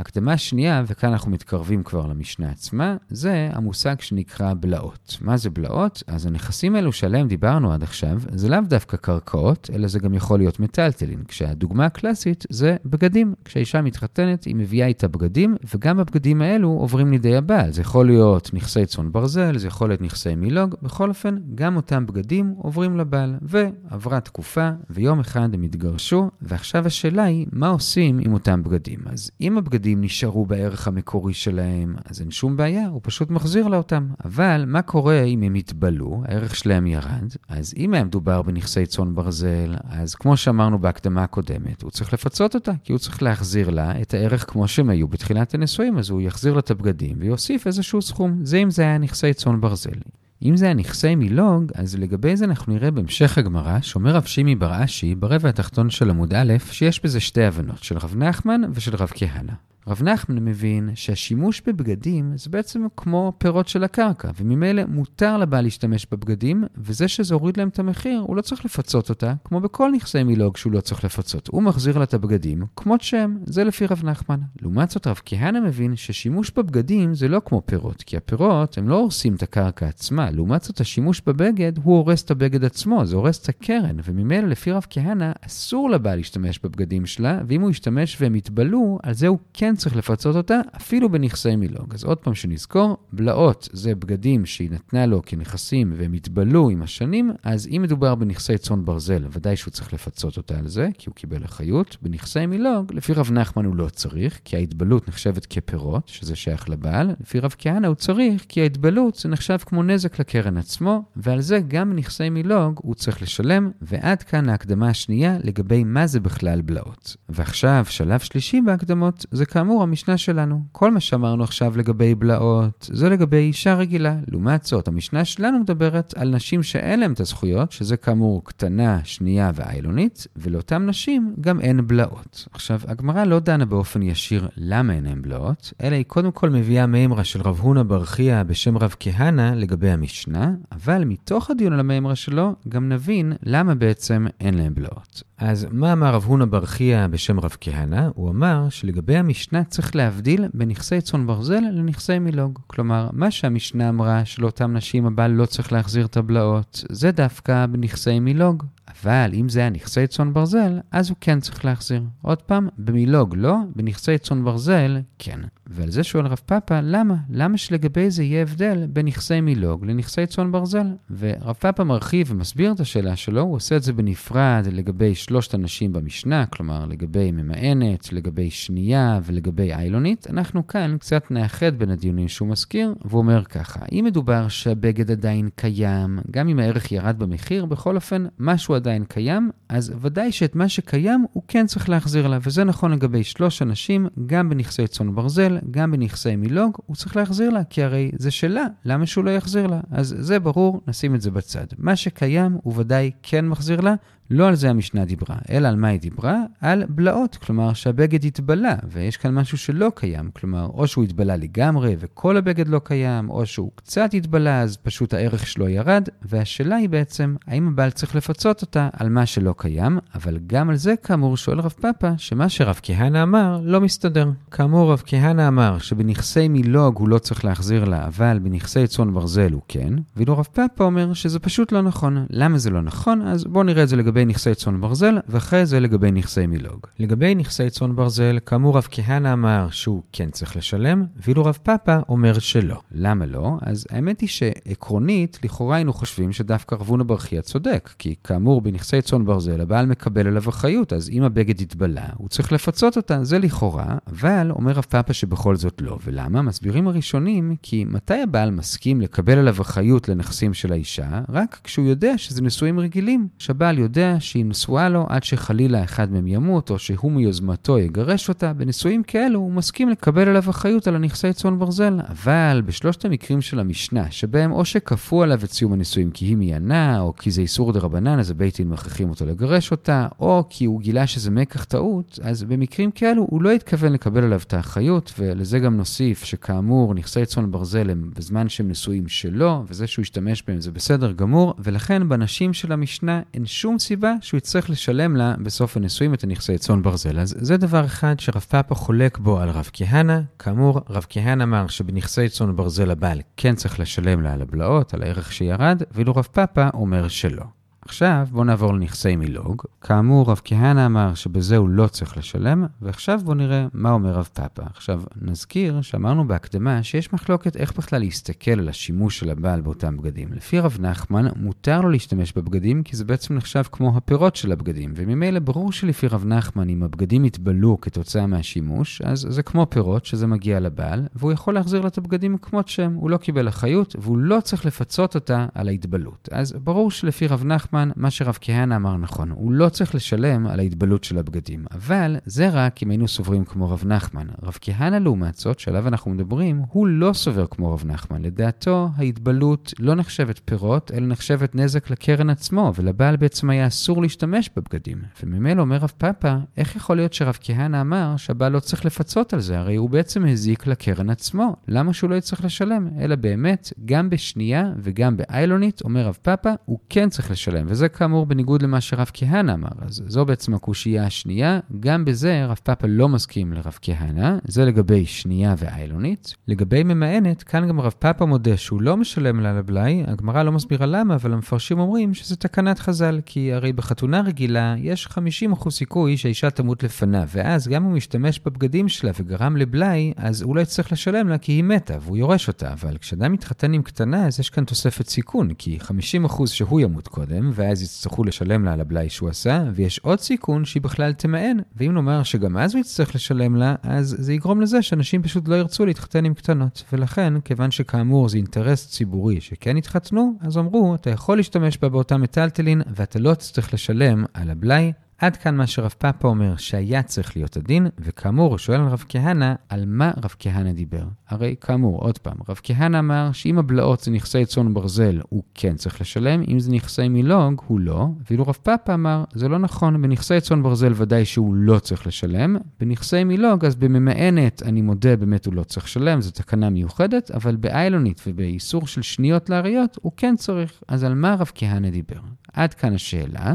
הקדמה 0.00 0.38
שנייה, 0.38 0.84
וכאן 0.86 1.08
אנחנו 1.08 1.30
מתקרבים 1.30 1.82
כבר 1.82 2.06
למשנה 2.06 2.50
עצמה, 2.50 2.96
זה 3.08 3.50
המושג 3.52 4.00
שנקרא 4.00 4.54
בלעות. 4.60 5.16
מה 5.20 5.36
זה 5.36 5.50
בלעות? 5.50 6.02
אז 6.06 6.26
הנכסים 6.26 6.74
האלו 6.74 6.92
שעליהם 6.92 7.28
דיברנו 7.28 7.72
עד 7.72 7.82
עכשיו, 7.82 8.20
זה 8.32 8.48
לאו 8.48 8.58
דווקא 8.68 8.96
קרקעות, 8.96 9.70
אלא 9.74 9.88
זה 9.88 9.98
גם 9.98 10.14
יכול 10.14 10.38
להיות 10.38 10.60
מטלטלין, 10.60 11.24
כשהדוגמה 11.28 11.86
הקלאסית 11.86 12.44
זה 12.50 12.76
בגדים. 12.84 13.34
כשהאישה 13.44 13.82
מתחתנת, 13.82 14.44
היא 14.44 14.56
מביאה 14.56 14.86
איתה 14.86 15.08
בגדים, 15.08 15.56
וגם 15.74 16.00
הבגדים 16.00 16.42
האלו 16.42 16.68
עוברים 16.68 17.10
לידי 17.10 17.36
הבעל. 17.36 17.72
זה 17.72 17.80
יכול 17.80 18.06
להיות 18.06 18.50
נכסי 18.54 18.86
צאן 18.86 19.12
ברזל, 19.12 19.58
זה 19.58 19.66
יכול 19.66 19.88
להיות 19.88 20.00
נכסי 20.00 20.34
מילוג, 20.34 20.74
בכל 20.82 21.08
אופן, 21.08 21.36
גם 21.54 21.76
אותם 21.76 22.06
בגדים 22.06 22.54
עוברים 22.56 22.96
לבעל. 22.96 23.34
ועברה 23.42 24.20
תקופה, 24.20 24.70
ויום 24.90 25.20
אחד 25.20 25.54
הם 25.54 25.62
התגרשו, 25.62 26.30
ועכשיו 26.42 26.86
השאלה 26.86 27.24
היא, 27.24 27.46
מה 27.52 27.68
עושים 27.68 28.18
עם 28.18 28.32
אותם 28.32 28.62
בגדים? 28.62 28.98
אז 29.06 29.30
אם 29.40 29.58
הבגדים 29.58 29.89
נשארו 29.98 30.46
בערך 30.46 30.88
המקורי 30.88 31.34
שלהם, 31.34 31.94
אז 32.04 32.20
אין 32.20 32.30
שום 32.30 32.56
בעיה, 32.56 32.88
הוא 32.88 33.00
פשוט 33.04 33.30
מחזיר 33.30 33.68
לה 33.68 33.76
אותם. 33.76 34.08
אבל 34.24 34.64
מה 34.66 34.82
קורה 34.82 35.22
אם 35.22 35.42
הם 35.42 35.56
יתבלו, 35.56 36.22
הערך 36.24 36.56
שלהם 36.56 36.86
ירד? 36.86 37.32
אז 37.48 37.74
אם 37.76 37.94
היה 37.94 38.04
מדובר 38.04 38.42
בנכסי 38.42 38.86
צאן 38.86 39.14
ברזל, 39.14 39.74
אז 39.88 40.14
כמו 40.14 40.36
שאמרנו 40.36 40.78
בהקדמה 40.78 41.24
הקודמת, 41.24 41.82
הוא 41.82 41.90
צריך 41.90 42.12
לפצות 42.12 42.54
אותה, 42.54 42.72
כי 42.84 42.92
הוא 42.92 42.98
צריך 42.98 43.22
להחזיר 43.22 43.70
לה 43.70 44.00
את 44.00 44.14
הערך 44.14 44.50
כמו 44.50 44.68
שהם 44.68 44.90
היו 44.90 45.08
בתחילת 45.08 45.54
הנישואים, 45.54 45.98
אז 45.98 46.10
הוא 46.10 46.20
יחזיר 46.20 46.52
לה 46.52 46.58
את 46.58 46.70
הבגדים 46.70 47.16
ויוסיף 47.20 47.66
איזשהו 47.66 48.02
סכום. 48.02 48.44
זה 48.44 48.56
אם 48.56 48.70
זה 48.70 48.82
היה 48.82 48.98
נכסי 48.98 49.34
צאן 49.34 49.60
ברזל. 49.60 50.00
אם 50.42 50.56
זה 50.56 50.64
היה 50.64 50.74
נכסי 50.74 51.14
מילוג, 51.14 51.72
אז 51.74 51.96
לגבי 51.98 52.36
זה 52.36 52.44
אנחנו 52.44 52.72
נראה 52.72 52.90
בהמשך 52.90 53.38
הגמרא, 53.38 53.80
שאומר 53.80 54.14
רב 54.14 54.24
שימי 54.24 54.54
בר 54.54 54.84
אשי, 54.84 55.14
ברבע 55.14 55.48
התחתון 55.48 55.90
של 55.90 56.10
עמוד 56.10 56.34
א', 56.34 56.52
שיש 56.70 57.04
בזה 57.04 57.20
שתי 57.20 57.44
הבנות, 57.44 57.82
של 57.82 57.98
רב 57.98 58.14
נחמן 58.16 58.60
ושל 58.74 58.96
רב 58.96 59.12
כהנא. 59.14 59.52
רב 59.90 60.02
נחמן 60.02 60.38
מבין 60.38 60.90
שהשימוש 60.94 61.62
בבגדים 61.66 62.32
זה 62.36 62.50
בעצם 62.50 62.86
כמו 62.96 63.32
פירות 63.38 63.68
של 63.68 63.84
הקרקע, 63.84 64.30
וממילא 64.40 64.82
מותר 64.88 65.36
לבעל 65.36 65.64
להשתמש 65.64 66.06
בבגדים, 66.12 66.64
וזה 66.76 67.08
שזה 67.08 67.34
הוריד 67.34 67.56
להם 67.56 67.68
את 67.68 67.78
המחיר, 67.78 68.20
הוא 68.26 68.36
לא 68.36 68.42
צריך 68.42 68.64
לפצות 68.64 69.08
אותה, 69.10 69.34
כמו 69.44 69.60
בכל 69.60 69.90
נכסי 69.94 70.22
מילוג 70.22 70.56
שהוא 70.56 70.72
לא 70.72 70.80
צריך 70.80 71.04
לפצות. 71.04 71.48
הוא 71.48 71.62
מחזיר 71.62 71.98
לה 71.98 72.04
את 72.04 72.14
הבגדים 72.14 72.62
כמות 72.76 73.00
שהם, 73.00 73.38
זה 73.44 73.64
לפי 73.64 73.86
רב 73.86 74.04
נחמן. 74.04 74.40
לעומת 74.62 74.90
זאת, 74.90 75.06
רב 75.06 75.20
כהנא 75.24 75.60
מבין 75.60 75.96
ששימוש 75.96 76.50
בבגדים 76.56 77.14
זה 77.14 77.28
לא 77.28 77.40
כמו 77.44 77.62
פירות, 77.66 78.02
כי 78.02 78.16
הפירות 78.16 78.78
הם 78.78 78.88
לא 78.88 78.94
הורסים 78.98 79.34
את 79.34 79.42
הקרקע 79.42 79.86
עצמה. 79.86 80.30
לעומת 80.30 80.62
זאת, 80.62 80.80
השימוש 80.80 81.22
בבגד 81.26 81.72
הוא 81.82 81.96
הורס 81.96 82.24
את 82.24 82.30
הבגד 82.30 82.64
עצמו, 82.64 83.06
זה 83.06 83.16
הורס 83.16 83.42
את 83.42 83.48
הקרן, 83.48 83.96
וממילא 84.04 84.48
לפי 84.48 84.72
רב 84.72 84.86
כהנא 84.90 85.32
אסור 85.46 85.90
לבעל 85.90 86.16
להשתמש 86.16 86.60
בבגדים 86.64 87.06
שלה, 87.06 87.40
ואם 87.48 87.60
הוא 87.60 87.70
ישתמש 87.70 88.16
והם 88.20 88.34
יתבלו, 88.34 88.98
על 89.02 89.14
זה 89.14 89.26
הוא 89.26 89.38
כן 89.52 89.76
צריך 89.80 89.96
לפצות 89.96 90.36
אותה, 90.36 90.60
אפילו 90.76 91.08
בנכסי 91.08 91.56
מילוג. 91.56 91.94
אז 91.94 92.04
עוד 92.04 92.18
פעם 92.18 92.34
שנזכור, 92.34 92.96
בלעות 93.12 93.68
זה 93.72 93.94
בגדים 93.94 94.46
שהיא 94.46 94.70
נתנה 94.70 95.06
לו 95.06 95.22
כנכסים 95.26 95.92
והם 95.96 96.12
התבלו 96.12 96.70
עם 96.70 96.82
השנים, 96.82 97.32
אז 97.42 97.66
אם 97.66 97.82
מדובר 97.82 98.14
בנכסי 98.14 98.58
צאן 98.58 98.84
ברזל, 98.84 99.24
ודאי 99.30 99.56
שהוא 99.56 99.72
צריך 99.72 99.92
לפצות 99.92 100.36
אותה 100.36 100.58
על 100.58 100.68
זה, 100.68 100.88
כי 100.98 101.08
הוא 101.08 101.14
קיבל 101.14 101.44
אחריות. 101.44 101.96
בנכסי 102.02 102.46
מילוג, 102.46 102.94
לפי 102.94 103.12
רב 103.12 103.32
נחמן 103.32 103.64
הוא 103.64 103.76
לא 103.76 103.88
צריך, 103.88 104.40
כי 104.44 104.56
ההתבלות 104.56 105.08
נחשבת 105.08 105.46
כפירות, 105.46 106.08
שזה 106.08 106.36
שייך 106.36 106.68
לבעל. 106.68 107.10
לפי 107.20 107.40
רב 107.40 107.54
כהנא 107.58 107.86
הוא 107.86 107.94
צריך, 107.94 108.44
כי 108.48 108.60
ההתבלות 108.60 109.14
זה 109.14 109.28
נחשב 109.28 109.58
כמו 109.66 109.82
נזק 109.82 110.20
לקרן 110.20 110.56
עצמו, 110.56 111.02
ועל 111.16 111.40
זה 111.40 111.60
גם 111.68 111.90
בנכסי 111.90 112.30
מילוג 112.30 112.80
הוא 112.82 112.94
צריך 112.94 113.22
לשלם, 113.22 113.70
ועד 113.82 114.22
כאן 114.22 114.48
ההקדמה 114.48 114.88
השנייה 114.88 115.38
לגבי 115.44 115.84
מה 115.84 116.06
זה 116.06 116.20
בכלל 116.20 116.60
בלעות. 116.60 117.16
ועכשיו, 117.28 117.84
שלב 117.88 118.20
שלישי 118.20 118.60
בהקדמות, 118.60 119.26
זה 119.30 119.46
כאמור 119.46 119.59
כאמור, 119.60 119.82
המשנה 119.82 120.16
שלנו. 120.18 120.62
כל 120.72 120.90
מה 120.90 121.00
שאמרנו 121.00 121.44
עכשיו 121.44 121.76
לגבי 121.76 122.14
בלעות, 122.14 122.90
זה 122.92 123.08
לגבי 123.08 123.36
אישה 123.36 123.74
רגילה. 123.74 124.16
לעומת 124.28 124.64
זאת, 124.64 124.88
המשנה 124.88 125.24
שלנו 125.24 125.58
מדברת 125.58 126.14
על 126.16 126.28
נשים 126.28 126.62
שאין 126.62 127.00
להן 127.00 127.12
את 127.12 127.20
הזכויות, 127.20 127.72
שזה 127.72 127.96
כאמור 127.96 128.44
קטנה, 128.44 129.00
שנייה 129.04 129.50
ואיילונית, 129.54 130.26
ולאותן 130.36 130.86
נשים 130.86 131.34
גם 131.40 131.60
אין 131.60 131.86
בלעות. 131.86 132.48
עכשיו, 132.52 132.80
הגמרא 132.86 133.24
לא 133.24 133.38
דנה 133.38 133.64
באופן 133.64 134.02
ישיר 134.02 134.48
למה 134.56 134.92
אין 134.92 135.04
להן 135.04 135.22
בלעות, 135.22 135.72
אלא 135.82 135.94
היא 135.94 136.04
קודם 136.04 136.32
כל 136.32 136.50
מביאה 136.50 136.86
מימרה 136.86 137.24
של 137.24 137.40
רב 137.40 137.60
הונא 137.60 137.82
בר 137.82 138.04
חייא 138.04 138.42
בשם 138.42 138.78
רב 138.78 138.94
כהנא 139.00 139.52
לגבי 139.56 139.90
המשנה, 139.90 140.52
אבל 140.72 141.04
מתוך 141.04 141.50
הדיון 141.50 141.72
על 141.72 141.80
המימרה 141.80 142.16
שלו, 142.16 142.54
גם 142.68 142.88
נבין 142.88 143.32
למה 143.42 143.74
בעצם 143.74 144.26
אין 144.40 144.54
להן 144.54 144.74
בלעות. 144.74 145.22
אז 145.40 145.66
מה 145.70 145.92
אמר 145.92 146.14
רב 146.14 146.24
הונא 146.24 146.44
בר 146.44 146.66
חייא 146.66 147.06
בשם 147.06 147.40
רב 147.40 147.56
כהנא? 147.60 148.08
הוא 148.14 148.30
אמר 148.30 148.68
שלגבי 148.70 149.16
המשנה 149.16 149.64
צריך 149.64 149.96
להבדיל 149.96 150.48
בין 150.54 150.68
נכסי 150.68 151.00
צאן 151.00 151.26
ברזל 151.26 151.60
לנכסי 151.72 152.18
מילוג. 152.18 152.58
כלומר, 152.66 153.08
מה 153.12 153.30
שהמשנה 153.30 153.88
אמרה 153.88 154.24
שלאותם 154.24 154.72
נשים 154.76 155.06
הבעל 155.06 155.30
לא 155.30 155.46
צריך 155.46 155.72
להחזיר 155.72 156.06
את 156.06 156.16
הבלעות, 156.16 156.84
זה 156.90 157.10
דווקא 157.10 157.66
בנכסי 157.66 158.18
מילוג. 158.18 158.64
אבל 159.02 159.30
אם 159.34 159.48
זה 159.48 159.60
היה 159.60 159.70
נכסי 159.70 160.06
צאן 160.06 160.32
ברזל, 160.32 160.78
אז 160.90 161.10
הוא 161.10 161.16
כן 161.20 161.40
צריך 161.40 161.64
להחזיר. 161.64 162.02
עוד 162.22 162.42
פעם, 162.42 162.68
במילוג 162.78 163.34
לא, 163.36 163.56
בנכסי 163.76 164.18
צאן 164.18 164.44
ברזל 164.44 164.98
כן. 165.18 165.40
ועל 165.72 165.90
זה 165.90 166.04
שואל 166.04 166.26
רב 166.26 166.40
פאפה, 166.46 166.80
למה? 166.80 167.14
למה 167.30 167.58
שלגבי 167.58 168.10
זה 168.10 168.22
יהיה 168.22 168.42
הבדל 168.42 168.86
בין 168.88 169.06
נכסי 169.06 169.40
מילוג 169.40 169.84
לנכסי 169.84 170.26
צאן 170.26 170.52
ברזל? 170.52 170.86
ורב 171.18 171.54
פאפה 171.54 171.84
מרחיב 171.84 172.26
ומסביר 172.30 172.72
את 172.72 172.80
השאלה 172.80 173.16
שלו, 173.16 173.40
הוא 173.40 173.54
עושה 173.54 173.76
את 173.76 173.82
זה 173.82 173.92
בנפרד 173.92 174.66
לגבי 174.72 175.14
שלושת 175.14 175.54
הנשים 175.54 175.92
במשנה, 175.92 176.46
כלומר 176.46 176.86
לגבי 176.86 177.32
ממאנת, 177.32 178.12
לגבי 178.12 178.50
שנייה 178.50 179.20
ולגבי 179.22 179.74
איילונית. 179.74 180.26
אנחנו 180.30 180.66
כאן 180.66 180.96
קצת 180.98 181.30
נאחד 181.30 181.78
בין 181.78 181.90
הדיונים 181.90 182.28
שהוא 182.28 182.48
מזכיר, 182.48 182.94
והוא 183.04 183.18
אומר 183.18 183.44
ככה, 183.44 183.80
אם 183.92 184.04
מדובר 184.06 184.48
שהבגד 184.48 185.10
עדיין 185.10 185.48
קיים, 185.56 186.18
גם 186.30 186.48
אם 186.48 186.58
הערך 186.58 186.92
ירד 186.92 187.18
במחיר, 187.18 187.64
בכל 187.64 187.96
אופן, 187.96 188.26
משהו 188.38 188.74
עדיין 188.74 189.04
קיים, 189.04 189.50
אז 189.68 189.92
ודאי 190.00 190.32
שאת 190.32 190.56
מה 190.56 190.68
שקיים 190.68 191.24
הוא 191.32 191.42
כן 191.48 191.66
צריך 191.66 191.88
להחזיר 191.88 192.26
לה, 192.26 192.38
וזה 192.42 192.64
נכון 192.64 192.92
לגבי 192.92 193.24
שלוש 193.24 193.62
אנשים, 193.62 194.06
גם 194.26 194.48
בנכסי 194.48 194.86
צאן 194.86 195.14
ברזל, 195.14 195.59
גם 195.70 195.90
בנכסי 195.90 196.36
מילוג, 196.36 196.78
הוא 196.86 196.96
צריך 196.96 197.16
להחזיר 197.16 197.50
לה, 197.50 197.64
כי 197.64 197.82
הרי 197.82 198.10
זה 198.18 198.30
שלה, 198.30 198.66
למה 198.84 199.06
שהוא 199.06 199.24
לא 199.24 199.30
יחזיר 199.30 199.66
לה? 199.66 199.80
אז 199.90 200.16
זה 200.18 200.38
ברור, 200.38 200.80
נשים 200.88 201.14
את 201.14 201.20
זה 201.20 201.30
בצד. 201.30 201.66
מה 201.78 201.96
שקיים 201.96 202.58
הוא 202.62 202.74
ודאי 202.76 203.10
כן 203.22 203.48
מחזיר 203.48 203.80
לה, 203.80 203.94
לא 204.30 204.48
על 204.48 204.54
זה 204.54 204.70
המשנה 204.70 205.04
דיברה, 205.04 205.36
אלא 205.50 205.68
על 205.68 205.76
מה 205.76 205.88
היא 205.88 206.00
דיברה? 206.00 206.42
על 206.60 206.84
בלעות, 206.88 207.36
כלומר 207.36 207.72
שהבגד 207.72 208.24
התבלה, 208.24 208.74
ויש 208.88 209.16
כאן 209.16 209.34
משהו 209.34 209.58
שלא 209.58 209.92
קיים, 209.94 210.30
כלומר 210.32 210.66
או 210.74 210.86
שהוא 210.86 211.04
התבלה 211.04 211.36
לגמרי 211.36 211.96
וכל 211.98 212.36
הבגד 212.36 212.68
לא 212.68 212.80
קיים, 212.84 213.30
או 213.30 213.46
שהוא 213.46 213.70
קצת 213.74 214.14
התבלה 214.14 214.60
אז 214.60 214.76
פשוט 214.76 215.14
הערך 215.14 215.46
שלו 215.46 215.68
ירד, 215.68 216.08
והשאלה 216.22 216.76
היא 216.76 216.88
בעצם, 216.88 217.36
האם 217.46 217.68
הבעל 217.68 217.90
צריך 217.90 218.16
לפצות 218.16 218.62
אותה 218.62 218.88
על 218.92 219.08
מה 219.08 219.26
שלא 219.26 219.54
קיים, 219.56 219.98
אבל 220.14 220.38
גם 220.46 220.70
על 220.70 220.76
זה 220.76 220.94
כאמור 221.02 221.36
שואל 221.36 221.60
רב 221.60 221.74
פאפה, 221.80 222.10
שמה 222.16 222.48
שרב 222.48 222.80
כהנא 222.82 223.22
אמר 223.22 223.60
לא 223.64 223.80
מסתדר. 223.80 224.30
כאמור 224.50 224.92
רב 224.92 225.02
כהנא 225.06 225.48
אמר 225.48 225.78
שבנכסי 225.78 226.48
מילוג 226.48 226.98
הוא 226.98 227.08
לא 227.08 227.18
צריך 227.18 227.44
להחזיר 227.44 227.84
לה, 227.84 228.06
אבל 228.06 228.38
בנכסי 228.42 228.86
צאן 228.86 229.14
ברזל 229.14 229.52
הוא 229.52 229.62
כן, 229.68 229.94
ואילו 230.16 230.38
רב 230.38 230.48
פאפה 230.52 230.84
אומר 230.84 231.12
שזה 231.14 231.38
פשוט 231.38 231.72
לא 231.72 231.82
נכון. 231.82 232.26
למה 232.30 232.58
זה 232.58 232.70
לא 232.70 232.82
נכון? 232.82 233.22
אז 233.22 233.44
בואו 233.44 233.64
נראה 233.64 233.82
את 233.82 233.88
זה 233.88 233.96
לגבי 233.96 234.19
לגבי 234.20 234.32
נכסי 234.32 234.54
צאן 234.54 234.80
ברזל, 234.80 235.18
ואחרי 235.28 235.66
זה 235.66 235.80
לגבי 235.80 236.10
נכסי 236.10 236.46
מילוג. 236.46 236.86
לגבי 236.98 237.34
נכסי 237.34 237.70
צאן 237.70 237.96
ברזל, 237.96 238.38
כאמור 238.46 238.76
רב 238.76 238.88
כהנא 238.90 239.32
אמר 239.32 239.68
שהוא 239.70 240.02
כן 240.12 240.30
צריך 240.30 240.56
לשלם, 240.56 241.04
ואילו 241.26 241.44
רב 241.44 241.58
פאפה 241.62 241.96
אומר 242.08 242.38
שלא. 242.38 242.80
למה 242.92 243.26
לא? 243.26 243.56
אז 243.62 243.86
האמת 243.90 244.20
היא 244.20 244.28
שעקרונית, 244.28 245.38
לכאורה 245.44 245.76
היינו 245.76 245.92
חושבים 245.92 246.32
שדווקא 246.32 246.74
רב 246.74 246.88
הונא 246.88 247.04
ברכיה 247.04 247.42
צודק, 247.42 247.90
כי 247.98 248.14
כאמור 248.24 248.60
בנכסי 248.60 249.02
צאן 249.02 249.24
ברזל 249.24 249.60
הבעל 249.60 249.86
מקבל 249.86 250.26
עליו 250.26 250.48
אחריות, 250.48 250.92
אז 250.92 251.10
אם 251.10 251.22
הבגד 251.22 251.60
התבלה, 251.60 252.06
הוא 252.16 252.28
צריך 252.28 252.52
לפצות 252.52 252.96
אותה, 252.96 253.24
זה 253.24 253.38
לכאורה, 253.38 253.96
אבל 254.06 254.50
אומר 254.50 254.72
רב 254.72 254.86
פאפה 254.88 255.12
שבכל 255.12 255.56
זאת 255.56 255.80
לא. 255.80 255.98
ולמה? 256.04 256.42
מסבירים 256.42 256.88
הראשונים, 256.88 257.56
כי 257.62 257.84
מתי 257.84 258.22
הבעל 258.22 258.50
מסכים 258.50 259.00
לקבל 259.00 259.38
עליו 259.38 259.56
אחריות 259.60 260.08
לנכסים 260.08 260.54
של 260.54 260.72
האישה? 260.72 261.20
רק 261.28 261.60
כשהוא 261.64 261.86
יודע 261.86 262.18
שזה 262.18 262.42
נישואים 262.42 262.80
רגילים. 262.80 263.28
שהבעל 263.38 263.78
יודע 263.78 264.09
שהיא 264.18 264.44
נשואה 264.44 264.88
לו 264.88 265.06
עד 265.08 265.24
שחלילה 265.24 265.84
אחד 265.84 266.12
מהם 266.12 266.26
ימות, 266.26 266.70
או 266.70 266.78
שהוא 266.78 267.12
מיוזמתו 267.12 267.78
יגרש 267.78 268.28
אותה, 268.28 268.52
בנישואים 268.52 269.02
כאלו 269.02 269.38
הוא 269.38 269.52
מסכים 269.52 269.88
לקבל 269.88 270.28
עליו 270.28 270.50
אחריות 270.50 270.86
על 270.86 270.96
הנכסי 270.96 271.32
צאן 271.32 271.58
ברזל. 271.58 272.00
אבל 272.08 272.62
בשלושת 272.66 273.04
המקרים 273.04 273.40
של 273.40 273.60
המשנה, 273.60 274.10
שבהם 274.10 274.52
או 274.52 274.64
שכפו 274.64 275.22
עליו 275.22 275.40
את 275.44 275.52
סיום 275.52 275.72
הנישואים 275.72 276.10
כי 276.10 276.24
היא 276.24 276.36
מיינה, 276.36 277.00
או 277.00 277.16
כי 277.16 277.30
זה 277.30 277.42
איסור 277.42 277.72
דה 277.72 277.80
רבנן, 277.80 278.18
אז 278.18 278.30
הבית 278.30 278.56
דין 278.56 278.68
מכריחים 278.68 279.10
אותו 279.10 279.26
לגרש 279.26 279.70
אותה, 279.70 280.06
או 280.20 280.44
כי 280.50 280.64
הוא 280.64 280.80
גילה 280.80 281.06
שזה 281.06 281.30
מקח 281.30 281.64
טעות, 281.64 282.18
אז 282.22 282.42
במקרים 282.42 282.90
כאלו 282.90 283.26
הוא 283.30 283.42
לא 283.42 283.50
התכוון 283.50 283.92
לקבל 283.92 284.24
עליו 284.24 284.40
את 284.46 284.54
האחריות, 284.54 285.12
ולזה 285.18 285.58
גם 285.58 285.76
נוסיף 285.76 286.24
שכאמור 286.24 286.94
נכסי 286.94 287.26
צאן 287.26 287.50
ברזל 287.50 287.90
הם 287.90 288.10
בזמן 288.16 288.48
שהם 288.48 288.68
נשואים 288.68 289.08
שלו, 289.08 289.64
וזה 289.68 289.86
שהוא 289.86 290.02
השתמש 290.02 290.42
בהם 290.46 290.60
זה 290.60 290.70
בסדר 290.70 291.12
גמור, 291.12 291.54
ולכן 291.58 292.08
בנשים 292.08 292.52
של 292.52 292.72
המשנה 292.72 293.22
אין 293.34 293.46
שום 293.46 293.78
סיבה 293.90 294.14
שהוא 294.20 294.38
יצטרך 294.38 294.70
לשלם 294.70 295.16
לה 295.16 295.34
בסוף 295.42 295.76
הנישואים 295.76 296.14
את 296.14 296.24
הנכסי 296.24 296.58
צאן 296.58 296.82
ברזל. 296.82 297.18
אז 297.18 297.34
זה 297.38 297.56
דבר 297.56 297.84
אחד 297.84 298.20
שרב 298.20 298.40
פאפה 298.40 298.74
חולק 298.74 299.18
בו 299.18 299.40
על 299.40 299.50
רב 299.50 299.70
כהנא. 299.72 300.20
כאמור, 300.38 300.80
רב 300.90 301.06
כהנא 301.08 301.42
אמר 301.42 301.66
שבנכסי 301.66 302.28
צאן 302.28 302.56
ברזל 302.56 302.90
הבעל 302.90 303.20
כן 303.36 303.54
צריך 303.54 303.80
לשלם 303.80 304.22
לה 304.22 304.32
על 304.32 304.42
הבלעות, 304.42 304.94
על 304.94 305.02
הערך 305.02 305.32
שירד, 305.32 305.82
ואילו 305.90 306.12
רב 306.12 306.28
פאפה 306.32 306.68
אומר 306.74 307.08
שלא. 307.08 307.59
עכשיו 307.90 308.28
בואו 308.30 308.44
נעבור 308.44 308.74
לנכסי 308.74 309.16
מילוג. 309.16 309.62
כאמור, 309.80 310.30
רב 310.30 310.40
כהנא 310.44 310.86
אמר 310.86 311.14
שבזה 311.14 311.56
הוא 311.56 311.68
לא 311.68 311.86
צריך 311.86 312.16
לשלם, 312.16 312.66
ועכשיו 312.82 313.20
בואו 313.24 313.34
נראה 313.34 313.66
מה 313.74 313.90
אומר 313.90 314.12
רב 314.12 314.28
פאפה. 314.32 314.62
עכשיו, 314.74 315.02
נזכיר 315.22 315.82
שאמרנו 315.82 316.28
בהקדמה 316.28 316.82
שיש 316.82 317.12
מחלוקת 317.12 317.56
איך 317.56 317.76
בכלל 317.76 318.00
להסתכל 318.00 318.50
על 318.50 318.68
השימוש 318.68 319.18
של 319.18 319.30
הבעל 319.30 319.60
באותם 319.60 319.96
בגדים. 319.96 320.28
לפי 320.32 320.60
רב 320.60 320.76
נחמן, 320.80 321.26
מותר 321.36 321.80
לו 321.80 321.90
להשתמש 321.90 322.32
בבגדים, 322.32 322.82
כי 322.82 322.96
זה 322.96 323.04
בעצם 323.04 323.34
נחשב 323.34 323.62
כמו 323.72 323.96
הפירות 323.96 324.36
של 324.36 324.52
הבגדים, 324.52 324.92
וממילא 324.96 325.38
ברור 325.38 325.72
שלפי 325.72 326.06
רב 326.06 326.24
נחמן, 326.26 326.68
אם 326.68 326.82
הבגדים 326.82 327.24
יתבלו 327.24 327.80
כתוצאה 327.80 328.26
מהשימוש, 328.26 329.02
אז 329.02 329.26
זה 329.30 329.42
כמו 329.42 329.66
פירות 329.70 330.04
שזה 330.04 330.26
מגיע 330.26 330.60
לבעל, 330.60 331.06
והוא 331.14 331.32
יכול 331.32 331.54
להחזיר 331.54 331.80
לה 331.80 331.88
את 331.88 331.98
הבגדים 331.98 332.38
כמות 332.38 332.68
שהם. 332.68 332.94
הוא 332.94 333.10
לא 333.10 333.16
קיבל 333.16 333.48
אחריות, 333.48 333.96
והוא 333.98 334.18
לא 334.18 334.40
צריך 334.40 334.66
לפצות 334.66 335.14
אותה 335.14 335.46
על 335.54 335.68
ההתבלות. 335.68 336.28
אז 336.32 336.52
ברור 336.52 336.90
שלפי 336.90 337.26
רב 337.26 337.44
נחמן, 337.44 337.79
נחמן, 337.84 338.02
מה 338.02 338.10
שרב 338.10 338.38
כהנא 338.40 338.76
אמר 338.76 338.96
נכון, 338.96 339.30
הוא 339.30 339.52
לא 339.52 339.68
צריך 339.68 339.94
לשלם 339.94 340.46
על 340.46 340.60
ההתבלות 340.60 341.04
של 341.04 341.18
הבגדים, 341.18 341.64
אבל 341.70 342.16
זה 342.24 342.48
רק 342.48 342.82
אם 342.82 342.90
היינו 342.90 343.08
סוברים 343.08 343.44
כמו 343.44 343.70
רב 343.70 343.82
נחמן. 343.86 344.26
רב 344.42 344.58
כהנא 344.60 344.96
לעומת 344.96 345.34
זאת, 345.34 345.58
שעליו 345.58 345.88
אנחנו 345.88 346.10
מדברים, 346.10 346.62
הוא 346.68 346.86
לא 346.86 347.12
סובר 347.12 347.46
כמו 347.46 347.72
רב 347.72 347.82
נחמן. 347.86 348.22
לדעתו, 348.22 348.88
ההתבלות 348.96 349.74
לא 349.78 349.94
נחשבת 349.94 350.40
פירות, 350.44 350.90
אלא 350.94 351.06
נחשבת 351.06 351.54
נזק 351.54 351.90
לקרן 351.90 352.30
עצמו, 352.30 352.72
ולבעל 352.76 353.16
בעצם 353.16 353.50
היה 353.50 353.66
אסור 353.66 354.02
להשתמש 354.02 354.50
בבגדים. 354.56 354.98
וממילא 355.22 355.60
אומר 355.62 355.76
רב 355.76 355.92
פאפה, 355.98 356.34
איך 356.56 356.76
יכול 356.76 356.96
להיות 356.96 357.12
שרב 357.12 357.38
כהנא 357.40 357.80
אמר 357.80 358.16
שהבעל 358.16 358.52
לא 358.52 358.60
צריך 358.60 358.84
לפצות 358.84 359.32
על 359.34 359.40
זה? 359.40 359.58
הרי 359.58 359.76
הוא 359.76 359.90
בעצם 359.90 360.26
הזיק 360.26 360.66
לקרן 360.66 361.10
עצמו. 361.10 361.56
למה 361.68 361.92
שהוא 361.92 362.10
לא 362.10 362.14
יצטרך 362.14 362.44
לשלם? 362.44 362.88
אלא 363.00 363.16
באמת, 363.16 363.72
גם 363.84 364.10
בשנייה 364.10 364.64
וגם 364.78 365.16
באיילונית, 365.16 365.82
אומר 365.84 366.06
רב 366.06 366.18
פאפה, 366.22 366.50
הוא 366.64 366.78
כן 366.88 367.08
צריך 367.08 367.30
לשלם. 367.30 367.59
וזה 367.66 367.88
כאמור 367.88 368.26
בניגוד 368.26 368.62
למה 368.62 368.80
שרב 368.80 369.10
כהנא 369.14 369.52
אמר. 369.52 369.68
אז 369.80 370.02
זו 370.06 370.24
בעצם 370.24 370.54
הקושייה 370.54 371.06
השנייה. 371.06 371.60
גם 371.80 372.04
בזה 372.04 372.46
רב 372.46 372.60
פאפה 372.62 372.86
לא 372.86 373.08
מסכים 373.08 373.52
לרב 373.52 373.78
כהנא, 373.82 374.36
זה 374.44 374.64
לגבי 374.64 375.06
שנייה 375.06 375.54
ואיילונית. 375.58 376.34
לגבי 376.48 376.82
ממאנת, 376.82 377.42
כאן 377.42 377.68
גם 377.68 377.80
רב 377.80 377.94
פאפה 377.98 378.26
מודה 378.26 378.56
שהוא 378.56 378.82
לא 378.82 378.96
משלם 378.96 379.40
לה 379.40 379.58
לבלאי, 379.58 380.04
הגמרא 380.06 380.42
לא 380.42 380.52
מסבירה 380.52 380.86
למה, 380.86 381.14
אבל 381.14 381.32
המפרשים 381.32 381.78
אומרים 381.78 382.14
שזה 382.14 382.36
תקנת 382.36 382.78
חז"ל, 382.78 383.20
כי 383.26 383.52
הרי 383.52 383.72
בחתונה 383.72 384.20
רגילה 384.20 384.74
יש 384.78 385.08
50% 385.52 385.70
סיכוי 385.70 386.16
שהאישה 386.16 386.50
תמות 386.50 386.82
לפניו, 386.82 387.28
ואז 387.32 387.68
גם 387.68 387.82
אם 387.82 387.88
הוא 387.88 387.96
משתמש 387.96 388.40
בבגדים 388.44 388.88
שלה 388.88 389.10
וגרם 389.20 389.56
לבלאי, 389.56 390.12
אז 390.16 390.42
הוא 390.42 390.56
לא 390.56 390.60
יצטרך 390.60 390.92
לשלם 390.92 391.28
לה 391.28 391.38
כי 391.38 391.52
היא 391.52 391.64
מתה 391.64 391.94
והוא 392.00 392.16
יורש 392.16 392.48
אותה, 392.48 392.72
אבל 392.72 392.98
כשאדם 392.98 393.32
מתחתן 393.32 393.72
עם 393.72 393.82
קטנה, 393.82 394.26
אז 394.26 394.40
יש 394.40 394.50
כאן 394.50 394.64
תוספת 394.64 395.08
סיכון, 395.08 395.54
כי 395.54 395.78
50% 396.26 396.46
שהוא 396.46 396.80
ימות 396.80 397.08
קודם, 397.08 397.49
ואז 397.54 397.82
יצטרכו 397.82 398.24
לשלם 398.24 398.64
לה 398.64 398.72
על 398.72 398.80
הבלאי 398.80 399.08
שהוא 399.08 399.28
עשה, 399.28 399.64
ויש 399.74 399.98
עוד 399.98 400.20
סיכון 400.20 400.64
שהיא 400.64 400.82
בכלל 400.82 401.12
תמאן. 401.12 401.56
ואם 401.76 401.94
נאמר 401.94 402.22
שגם 402.22 402.56
אז 402.56 402.74
הוא 402.74 402.80
יצטרך 402.80 403.14
לשלם 403.14 403.56
לה, 403.56 403.74
אז 403.82 404.16
זה 404.18 404.32
יגרום 404.32 404.60
לזה 404.60 404.82
שאנשים 404.82 405.22
פשוט 405.22 405.48
לא 405.48 405.54
ירצו 405.54 405.86
להתחתן 405.86 406.24
עם 406.24 406.34
קטנות. 406.34 406.84
ולכן, 406.92 407.40
כיוון 407.40 407.70
שכאמור 407.70 408.28
זה 408.28 408.36
אינטרס 408.36 408.88
ציבורי 408.88 409.40
שכן 409.40 409.76
יתחתנו, 409.76 410.34
אז 410.40 410.58
אמרו, 410.58 410.94
אתה 410.94 411.10
יכול 411.10 411.36
להשתמש 411.36 411.78
בה 411.78 411.88
באותה 411.88 412.16
מטלטלין, 412.16 412.82
ואתה 412.96 413.18
לא 413.18 413.34
תצטרך 413.34 413.74
לשלם 413.74 414.24
על 414.34 414.50
הבלאי. 414.50 414.92
עד 415.20 415.36
כאן 415.36 415.56
מה 415.56 415.66
שרב 415.66 415.94
פאפה 415.98 416.28
אומר 416.28 416.56
שהיה 416.56 417.02
צריך 417.02 417.36
להיות 417.36 417.56
הדין, 417.56 417.86
וכאמור, 417.98 418.58
שואל 418.58 418.80
על 418.80 418.86
רב 418.86 419.04
כהנא, 419.08 419.54
על 419.68 419.84
מה 419.86 420.10
רב 420.24 420.34
כהנא 420.38 420.72
דיבר. 420.72 421.04
הרי 421.28 421.54
כאמור, 421.60 421.98
עוד 421.98 422.18
פעם, 422.18 422.36
רב 422.48 422.60
כהנא 422.62 422.98
אמר 422.98 423.32
שאם 423.32 423.58
הבלעות 423.58 424.00
זה 424.00 424.10
נכסי 424.10 424.46
צאן 424.46 424.74
ברזל, 424.74 425.20
הוא 425.28 425.42
כן 425.54 425.76
צריך 425.76 426.00
לשלם, 426.00 426.42
אם 426.48 426.58
זה 426.58 426.72
נכסי 426.72 427.08
מילוג, 427.08 427.62
הוא 427.66 427.80
לא, 427.80 428.06
ואילו 428.30 428.44
רב 428.44 428.58
פאפה 428.62 428.94
אמר, 428.94 429.24
זה 429.32 429.48
לא 429.48 429.58
נכון, 429.58 430.02
בנכסי 430.02 430.40
צאן 430.40 430.62
ברזל 430.62 430.92
ודאי 430.96 431.24
שהוא 431.24 431.54
לא 431.54 431.78
צריך 431.78 432.06
לשלם, 432.06 432.56
בנכסי 432.80 433.24
מילוג, 433.24 433.64
אז 433.64 433.76
בממאנת, 433.76 434.62
אני 434.62 434.82
מודה, 434.82 435.16
באמת 435.16 435.46
הוא 435.46 435.54
לא 435.54 435.62
צריך 435.62 435.86
לשלם, 435.86 436.20
זו 436.20 436.30
תקנה 436.30 436.70
מיוחדת, 436.70 437.30
אבל 437.30 437.56
באיילונית 437.56 438.22
ובאיסור 438.26 438.86
של 438.86 439.02
שניות 439.02 439.50
לאריות, 439.50 439.98
הוא 440.02 440.12
כן 440.16 440.36
צריך. 440.36 440.82
אז 440.88 441.04
על 441.04 441.14
מה 441.14 441.34
רב 441.34 441.50
כהנא 441.54 441.90
דיבר? 441.90 442.20
עד 442.52 442.74
כאן 442.74 442.94
השאלה. 442.94 443.54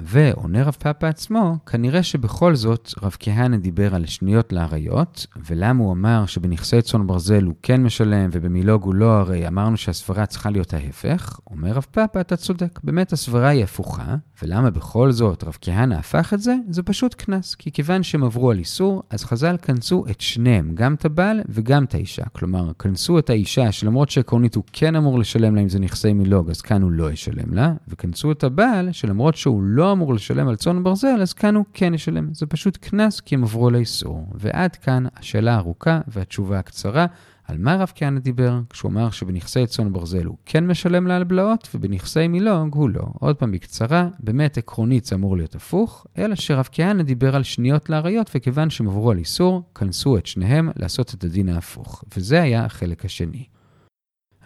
ועונה 0.00 0.62
רב 0.62 0.76
פאפה 0.78 1.08
עצמו, 1.08 1.56
כנראה 1.66 2.02
שבכל 2.02 2.54
זאת 2.54 2.90
רב 3.02 3.16
כהנא 3.20 3.56
דיבר 3.56 3.94
על 3.94 4.06
שניות 4.06 4.52
לאריות, 4.52 5.26
ולמה 5.46 5.84
הוא 5.84 5.92
אמר 5.92 6.26
שבנכסי 6.26 6.82
צאן 6.82 7.06
ברזל 7.06 7.44
הוא 7.44 7.54
כן 7.62 7.82
משלם 7.82 8.30
ובמילוג 8.32 8.82
הוא 8.82 8.94
לא, 8.94 9.18
הרי 9.18 9.48
אמרנו 9.48 9.76
שהסברה 9.76 10.26
צריכה 10.26 10.50
להיות 10.50 10.74
ההפך, 10.74 11.40
אומר 11.50 11.72
רב 11.72 11.86
פאפה, 11.90 12.20
אתה 12.20 12.36
צודק, 12.36 12.80
באמת 12.84 13.12
הסברה 13.12 13.48
היא 13.48 13.64
הפוכה, 13.64 14.14
ולמה 14.42 14.70
בכל 14.70 15.12
זאת 15.12 15.44
רב 15.44 15.56
כהנא 15.60 15.94
הפך 15.94 16.34
את 16.34 16.40
זה? 16.40 16.56
זה 16.70 16.82
פשוט 16.82 17.14
קנס, 17.14 17.54
כי 17.54 17.72
כיוון 17.72 18.02
שהם 18.02 18.24
עברו 18.24 18.50
על 18.50 18.58
איסור, 18.58 19.02
אז 19.10 19.24
חז"ל 19.24 19.56
כנסו 19.62 20.04
את 20.10 20.20
שניהם, 20.20 20.70
גם 20.74 20.94
את 20.94 21.04
הבעל 21.04 21.40
וגם 21.48 21.84
את 21.84 21.94
האישה. 21.94 22.24
כלומר, 22.32 22.72
כנסו 22.78 23.18
את 23.18 23.30
האישה 23.30 23.72
שלמרות 23.72 24.10
שעקרונית 24.10 24.54
הוא 24.54 24.64
כן 24.72 24.96
אמור 24.96 25.18
לשלם 25.18 25.54
לה 25.54 25.60
אם 25.60 25.68
זה 25.68 25.78
נכסי 25.78 26.12
מילוג, 26.12 26.50
אז 26.50 26.60
כאן 26.60 26.82
הוא 26.82 26.90
לא 26.90 27.12
ישלם 27.12 27.54
לה, 27.54 27.74
וכנסו 27.88 28.32
את 28.32 28.44
הבעל 28.44 28.92
שלמרות 28.92 29.34
שהוא 29.34 29.62
לא 29.62 29.83
אמור 29.92 30.14
לשלם 30.14 30.48
על 30.48 30.56
צאן 30.56 30.82
ברזל, 30.82 31.22
אז 31.22 31.32
כאן 31.32 31.54
הוא 31.54 31.64
כן 31.72 31.94
ישלם. 31.94 32.34
זה 32.34 32.46
פשוט 32.46 32.76
קנס 32.76 33.20
כי 33.20 33.34
הם 33.34 33.42
עברו 33.42 33.70
לאיסור. 33.70 34.26
ועד 34.34 34.76
כאן 34.76 35.04
השאלה 35.16 35.54
הארוכה 35.54 36.00
והתשובה 36.08 36.58
הקצרה. 36.58 37.06
על 37.48 37.58
מה 37.58 37.76
רב 37.76 37.92
כהנא 37.94 38.20
דיבר? 38.20 38.60
כשהוא 38.70 38.90
אמר 38.90 39.10
שבנכסי 39.10 39.66
צאן 39.66 39.92
ברזל 39.92 40.24
הוא 40.24 40.36
כן 40.46 40.66
משלם 40.66 41.06
לה 41.06 41.16
על 41.16 41.24
בלעות, 41.24 41.68
ובנכסי 41.74 42.28
מילוג 42.28 42.74
הוא 42.74 42.90
לא. 42.90 43.06
עוד 43.20 43.36
פעם 43.36 43.52
בקצרה, 43.52 44.08
באמת 44.20 44.58
עקרונית 44.58 45.04
זה 45.04 45.16
אמור 45.16 45.36
להיות 45.36 45.54
הפוך, 45.54 46.06
אלא 46.18 46.34
שרב 46.34 46.68
כהנא 46.72 47.02
דיבר 47.02 47.36
על 47.36 47.42
שניות 47.42 47.90
לאריות, 47.90 48.30
וכיוון 48.34 48.70
שהם 48.70 48.88
עברו 48.88 49.10
על 49.10 49.18
איסור, 49.18 49.62
כנסו 49.74 50.16
את 50.16 50.26
שניהם 50.26 50.70
לעשות 50.76 51.14
את 51.14 51.24
הדין 51.24 51.48
ההפוך. 51.48 52.04
וזה 52.16 52.42
היה 52.42 52.64
החלק 52.64 53.04
השני. 53.04 53.44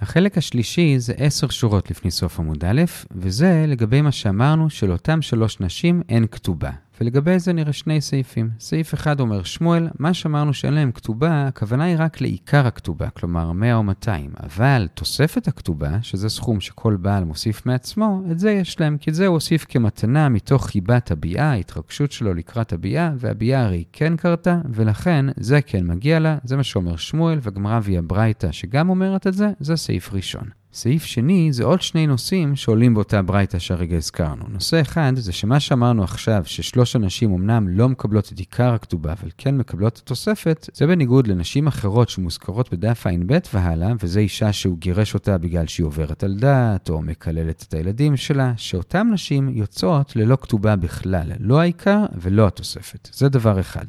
החלק 0.00 0.38
השלישי 0.38 0.98
זה 0.98 1.12
עשר 1.16 1.48
שורות 1.48 1.90
לפני 1.90 2.10
סוף 2.10 2.40
עמוד 2.40 2.64
א', 2.64 2.82
וזה 3.10 3.64
לגבי 3.68 4.00
מה 4.00 4.12
שאמרנו 4.12 4.70
שלאותם 4.70 5.22
שלוש 5.22 5.60
נשים 5.60 6.02
אין 6.08 6.26
כתובה. 6.30 6.70
ולגבי 7.00 7.38
זה 7.38 7.52
נראה 7.52 7.72
שני 7.72 8.00
סעיפים. 8.00 8.50
סעיף 8.60 8.94
אחד 8.94 9.20
אומר 9.20 9.42
שמואל, 9.42 9.88
מה 9.98 10.14
שאמרנו 10.14 10.54
שאין 10.54 10.74
להם 10.74 10.92
כתובה, 10.92 11.46
הכוונה 11.46 11.84
היא 11.84 11.96
רק 11.98 12.20
לעיקר 12.20 12.66
הכתובה, 12.66 13.10
כלומר 13.10 13.52
100 13.52 13.74
או 13.74 13.82
200. 13.82 14.30
אבל 14.42 14.88
תוספת 14.94 15.48
הכתובה, 15.48 16.02
שזה 16.02 16.28
סכום 16.28 16.60
שכל 16.60 16.96
בעל 16.96 17.24
מוסיף 17.24 17.66
מעצמו, 17.66 18.22
את 18.30 18.38
זה 18.38 18.50
יש 18.50 18.80
להם, 18.80 18.96
כי 18.98 19.10
את 19.10 19.14
זה 19.14 19.26
הוא 19.26 19.34
הוסיף 19.34 19.66
כמתנה 19.68 20.28
מתוך 20.28 20.66
חיבת 20.66 21.10
הביאה, 21.10 21.50
ההתרגשות 21.50 22.12
שלו 22.12 22.34
לקראת 22.34 22.72
הביאה, 22.72 23.10
והביאה 23.16 23.64
הרי 23.64 23.84
כן 23.92 24.16
קרתה, 24.16 24.60
ולכן 24.72 25.26
זה 25.36 25.62
כן 25.62 25.86
מגיע 25.86 26.18
לה, 26.18 26.38
זה 26.44 26.56
מה 26.56 26.62
שאומר 26.62 26.96
שמואל, 26.96 27.38
והגמרא 27.42 27.80
ויה 27.82 28.02
ברייתא 28.02 28.52
שגם 28.52 28.88
אומרת 28.88 29.26
את 29.26 29.34
זה, 29.34 29.48
זה 29.60 29.76
סעיף 29.76 30.12
ראשון. 30.12 30.57
סעיף 30.72 31.04
שני 31.04 31.52
זה 31.52 31.64
עוד 31.64 31.82
שני 31.82 32.06
נושאים 32.06 32.56
שעולים 32.56 32.94
באותה 32.94 33.22
ברייתא 33.22 33.58
שהרגע 33.58 33.96
הזכרנו. 33.96 34.44
נושא 34.48 34.80
אחד 34.80 35.12
זה 35.16 35.32
שמה 35.32 35.60
שאמרנו 35.60 36.04
עכשיו, 36.04 36.42
ששלוש 36.46 36.96
הנשים 36.96 37.34
אמנם 37.34 37.68
לא 37.68 37.88
מקבלות 37.88 38.32
את 38.32 38.38
עיקר 38.38 38.74
הכתובה, 38.74 39.12
אבל 39.12 39.28
כן 39.38 39.56
מקבלות 39.56 39.92
את 39.92 39.98
התוספת, 39.98 40.70
זה 40.74 40.86
בניגוד 40.86 41.26
לנשים 41.26 41.66
אחרות 41.66 42.08
שמוזכרות 42.08 42.72
בדף 42.72 43.06
ע"ב 43.06 43.38
והלאה, 43.54 43.92
וזה 44.02 44.20
אישה 44.20 44.52
שהוא 44.52 44.78
גירש 44.78 45.14
אותה 45.14 45.38
בגלל 45.38 45.66
שהיא 45.66 45.86
עוברת 45.86 46.24
על 46.24 46.34
דעת, 46.34 46.90
או 46.90 47.02
מקללת 47.02 47.64
את 47.68 47.74
הילדים 47.74 48.16
שלה, 48.16 48.52
שאותן 48.56 49.10
נשים 49.12 49.48
יוצאות 49.48 50.16
ללא 50.16 50.36
כתובה 50.40 50.76
בכלל, 50.76 51.32
לא 51.40 51.60
העיקר 51.60 52.04
ולא 52.20 52.46
התוספת. 52.46 53.08
זה 53.12 53.28
דבר 53.28 53.60
אחד. 53.60 53.86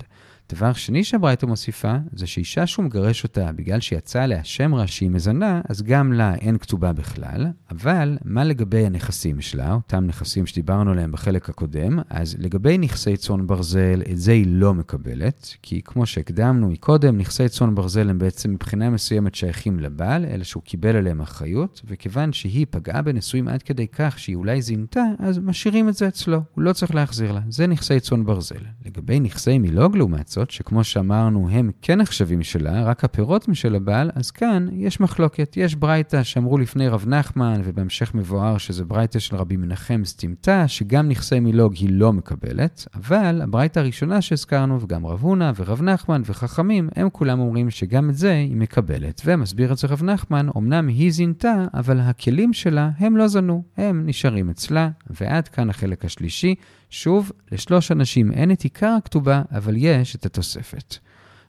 דבר 0.53 0.73
שני 0.73 1.03
שהברייתא 1.03 1.45
מוסיפה, 1.45 1.95
זה 2.13 2.27
שאישה 2.27 2.67
שהוא 2.67 2.85
מגרש 2.85 3.23
אותה 3.23 3.51
בגלל 3.51 3.79
שיצא 3.79 4.23
עליה 4.23 4.43
שם 4.43 4.75
רע 4.75 4.88
שהיא 4.88 5.09
מזנה, 5.09 5.62
אז 5.69 5.81
גם 5.81 6.13
לה 6.13 6.35
אין 6.35 6.57
כתובה 6.57 6.93
בכלל, 6.93 7.47
אבל 7.71 8.17
מה 8.25 8.43
לגבי 8.43 8.85
הנכסים 8.85 9.41
שלה, 9.41 9.73
אותם 9.73 10.05
נכסים 10.05 10.45
שדיברנו 10.45 10.91
עליהם 10.91 11.12
בחלק 11.12 11.49
הקודם, 11.49 11.99
אז 12.09 12.35
לגבי 12.39 12.77
נכסי 12.77 13.17
צאן 13.17 13.47
ברזל, 13.47 14.01
את 14.12 14.17
זה 14.17 14.31
היא 14.31 14.45
לא 14.47 14.73
מקבלת, 14.73 15.55
כי 15.62 15.81
כמו 15.85 16.05
שהקדמנו 16.05 16.69
מקודם, 16.69 17.17
נכסי 17.17 17.49
צאן 17.49 17.75
ברזל 17.75 18.09
הם 18.09 18.19
בעצם 18.19 18.51
מבחינה 18.51 18.89
מסוימת 18.89 19.35
שייכים 19.35 19.79
לבעל, 19.79 20.25
אלא 20.25 20.43
שהוא 20.43 20.63
קיבל 20.63 20.95
עליהם 20.95 21.21
אחריות, 21.21 21.81
וכיוון 21.85 22.33
שהיא 22.33 22.65
פגעה 22.69 23.01
בנישואים 23.01 23.47
עד 23.47 23.63
כדי 23.63 23.88
כך 23.88 24.19
שהיא 24.19 24.35
אולי 24.35 24.62
זינתה, 24.62 25.03
אז 25.19 25.38
משאירים 25.38 25.89
את 25.89 25.93
זה 25.93 26.07
אצלו, 26.07 26.41
הוא 26.55 26.63
לא 26.63 26.73
צריך 26.73 26.95
להחזיר 26.95 27.31
לה. 27.31 27.41
זה 27.49 27.67
נכסי 27.67 27.99
צאן 27.99 28.25
ברזל. 28.25 28.55
לגבי 28.85 29.19
נכסי 29.19 29.57
מילוג 29.57 29.97
לעומת 29.97 30.27
הזאת, 30.39 30.52
שכמו 30.52 30.84
שאמרנו, 30.84 31.49
הם 31.52 31.71
כן 31.82 32.02
נחשבים 32.02 32.43
שלה, 32.43 32.84
רק 32.84 33.04
הפירות 33.04 33.47
משל 33.47 33.75
הבעל, 33.75 34.12
אז 34.15 34.32
כאן 34.32 34.67
יש 34.71 34.99
מחלוקת. 34.99 35.54
יש 35.58 35.75
ברייתא 35.75 36.23
שאמרו 36.23 36.58
לפני 36.58 36.88
רב 36.88 37.06
נחמן, 37.08 37.62
ובהמשך 37.63 38.15
מבואר 38.15 38.58
שזה 38.58 38.86
ברייתא 38.86 39.19
של 39.19 39.36
רבי 39.36 39.58
מנחם 39.58 40.02
סטימתא, 40.06 40.67
שגם 40.67 41.10
נכסי 41.10 41.39
מילוג 41.39 41.73
היא 41.75 41.89
לא 41.91 42.13
מקבלת, 42.13 42.88
אבל 42.95 43.41
הברייתא 43.41 43.80
הראשונה 43.80 44.21
שהזכרנו, 44.21 44.82
וגם 44.82 45.06
רב 45.06 45.21
הונא 45.21 45.52
ורב 45.56 45.82
נחמן 45.82 46.21
וחכמים, 46.25 46.89
הם 46.95 47.10
כולם 47.10 47.39
אומרים 47.39 47.69
שגם 47.69 48.10
את 48.10 48.15
זה 48.15 48.34
היא 48.34 48.56
מקבלת. 48.56 49.21
ומסביר 49.25 49.71
את 49.71 49.78
זה 49.78 49.88
רב 49.88 50.04
נחמן, 50.04 50.47
אמנם 50.58 50.88
היא 50.88 51.12
זינתה, 51.12 51.65
אבל 51.73 51.99
הכלים 51.99 52.54
שלה 52.54 52.89
הם 52.97 53.17
לא 53.17 53.28
זנו, 53.28 53.63
הם 53.78 54.04
נשארים 54.06 54.49
אצלה, 54.49 54.89
ועד 55.10 55.47
כאן 55.47 55.69
החלק 55.69 56.06
השלישי. 56.06 56.56
שוב, 56.89 57.32
לשלוש 57.52 57.91
אנשים 57.91 58.32
אין 58.32 58.52
את 58.52 58.62
עיקר 58.62 58.95
הכתובה, 58.97 59.41
אבל 59.52 59.73
יש 59.78 60.15
את 60.15 60.25
התוספת. 60.25 60.97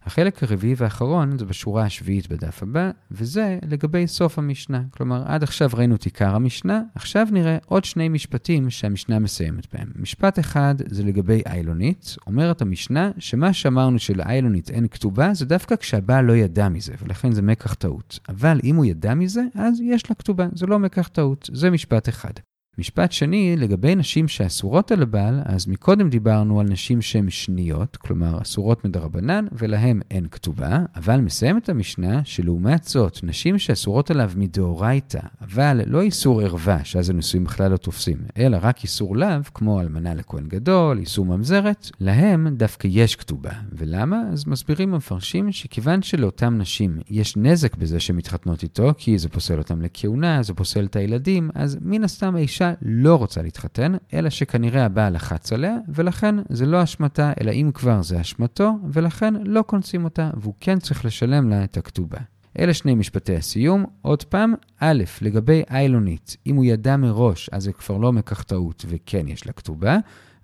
החלק 0.02 0.42
הרביעי 0.42 0.74
והאחרון 0.76 1.38
זה 1.38 1.44
בשורה 1.44 1.84
השביעית 1.84 2.28
בדף 2.28 2.62
הבא, 2.62 2.90
וזה 3.10 3.58
לגבי 3.68 4.06
סוף 4.06 4.38
המשנה. 4.38 4.82
כלומר, 4.90 5.22
עד 5.26 5.42
עכשיו 5.42 5.70
ראינו 5.74 5.94
את 5.94 6.02
עיקר 6.02 6.34
המשנה, 6.34 6.82
עכשיו 6.94 7.26
נראה 7.32 7.58
עוד 7.66 7.84
שני 7.84 8.08
משפטים 8.08 8.70
שהמשנה 8.70 9.18
מסיימת 9.18 9.74
בהם. 9.74 9.88
משפט 9.96 10.38
אחד 10.38 10.74
זה 10.86 11.02
לגבי 11.02 11.42
איילונית. 11.46 12.16
אומרת 12.26 12.62
המשנה 12.62 13.10
שמה 13.18 13.52
שאמרנו 13.52 13.98
שלאיילונית 13.98 14.70
אין 14.70 14.88
כתובה, 14.88 15.34
זה 15.34 15.46
דווקא 15.46 15.76
כשהבעל 15.76 16.24
לא 16.24 16.32
ידע 16.32 16.68
מזה, 16.68 16.94
ולכן 17.02 17.32
זה 17.32 17.42
מקח 17.42 17.74
טעות. 17.74 18.18
אבל 18.28 18.60
אם 18.64 18.76
הוא 18.76 18.84
ידע 18.84 19.14
מזה, 19.14 19.42
אז 19.54 19.80
יש 19.80 20.10
לה 20.10 20.16
כתובה, 20.16 20.46
זה 20.54 20.66
לא 20.66 20.78
מקח 20.78 21.08
טעות. 21.08 21.50
זה 21.52 21.70
משפט 21.70 22.08
אחד. 22.08 22.32
משפט 22.80 23.12
שני, 23.12 23.56
לגבי 23.56 23.94
נשים 23.94 24.28
שאסורות 24.28 24.92
על 24.92 25.02
הבעל, 25.02 25.40
אז 25.44 25.66
מקודם 25.66 26.10
דיברנו 26.10 26.60
על 26.60 26.66
נשים 26.66 27.02
שהן 27.02 27.30
שניות, 27.30 27.96
כלומר 27.96 28.42
אסורות 28.42 28.84
מדרבנן, 28.84 29.46
ולהן 29.52 30.00
אין 30.10 30.26
כתובה, 30.30 30.78
אבל 30.96 31.20
מסיימת 31.20 31.68
המשנה 31.68 32.20
שלעומת 32.24 32.84
זאת, 32.84 33.20
נשים 33.22 33.58
שאסורות 33.58 34.10
עליו 34.10 34.30
מדאורייתא, 34.36 35.20
אבל 35.40 35.80
לא 35.86 36.00
איסור 36.00 36.40
ערווה, 36.40 36.84
שאז 36.84 37.10
הנישואים 37.10 37.44
בכלל 37.44 37.70
לא 37.70 37.76
תופסים, 37.76 38.16
אלא 38.38 38.58
רק 38.62 38.82
איסור 38.82 39.16
לאו, 39.16 39.28
כמו 39.54 39.80
אלמנה 39.80 40.14
לכהן 40.14 40.48
גדול, 40.48 40.98
איסור 40.98 41.26
ממזרת, 41.26 41.90
להם 42.00 42.48
דווקא 42.48 42.88
יש 42.90 43.16
כתובה. 43.16 43.52
ולמה? 43.72 44.22
אז 44.32 44.46
מסבירים 44.46 44.94
המפרשים 44.94 45.52
שכיוון 45.52 46.02
שלאותן 46.02 46.58
נשים 46.58 46.98
יש 47.10 47.36
נזק 47.36 47.76
בזה 47.76 48.00
שהן 48.00 48.16
מתחתנות 48.16 48.62
איתו, 48.62 48.92
כי 48.98 49.18
זה 49.18 49.28
פוסל 49.28 49.58
אותם 49.58 49.82
לכהונה, 49.82 50.42
זה 50.42 50.54
פוסל 50.54 50.84
את 50.84 50.96
הילדים, 50.96 51.50
אז 51.54 51.78
מן 51.80 52.04
הסתם 52.04 52.36
האישה 52.36 52.69
לא 52.82 53.14
רוצה 53.16 53.42
להתחתן, 53.42 53.92
אלא 54.14 54.30
שכנראה 54.30 54.84
הבעל 54.84 55.14
לחץ 55.14 55.52
עליה, 55.52 55.76
ולכן 55.88 56.34
זה 56.48 56.66
לא 56.66 56.82
אשמתה, 56.82 57.32
אלא 57.40 57.50
אם 57.50 57.70
כבר 57.74 58.02
זה 58.02 58.20
אשמתו, 58.20 58.72
ולכן 58.92 59.34
לא 59.44 59.62
קונסים 59.62 60.04
אותה, 60.04 60.30
והוא 60.36 60.54
כן 60.60 60.78
צריך 60.78 61.04
לשלם 61.04 61.50
לה 61.50 61.64
את 61.64 61.76
הכתובה. 61.76 62.18
אלה 62.58 62.74
שני 62.74 62.94
משפטי 62.94 63.36
הסיום. 63.36 63.84
עוד 64.02 64.24
פעם, 64.24 64.54
א', 64.80 65.02
לגבי 65.22 65.62
איילונית, 65.70 66.36
אם 66.46 66.56
הוא 66.56 66.64
ידע 66.64 66.96
מראש, 66.96 67.50
אז 67.52 67.62
זה 67.62 67.72
כבר 67.72 67.96
לא 67.96 68.12
מקח 68.12 68.42
טעות 68.42 68.84
וכן 68.88 69.28
יש 69.28 69.46
לה 69.46 69.52
כתובה. 69.52 69.98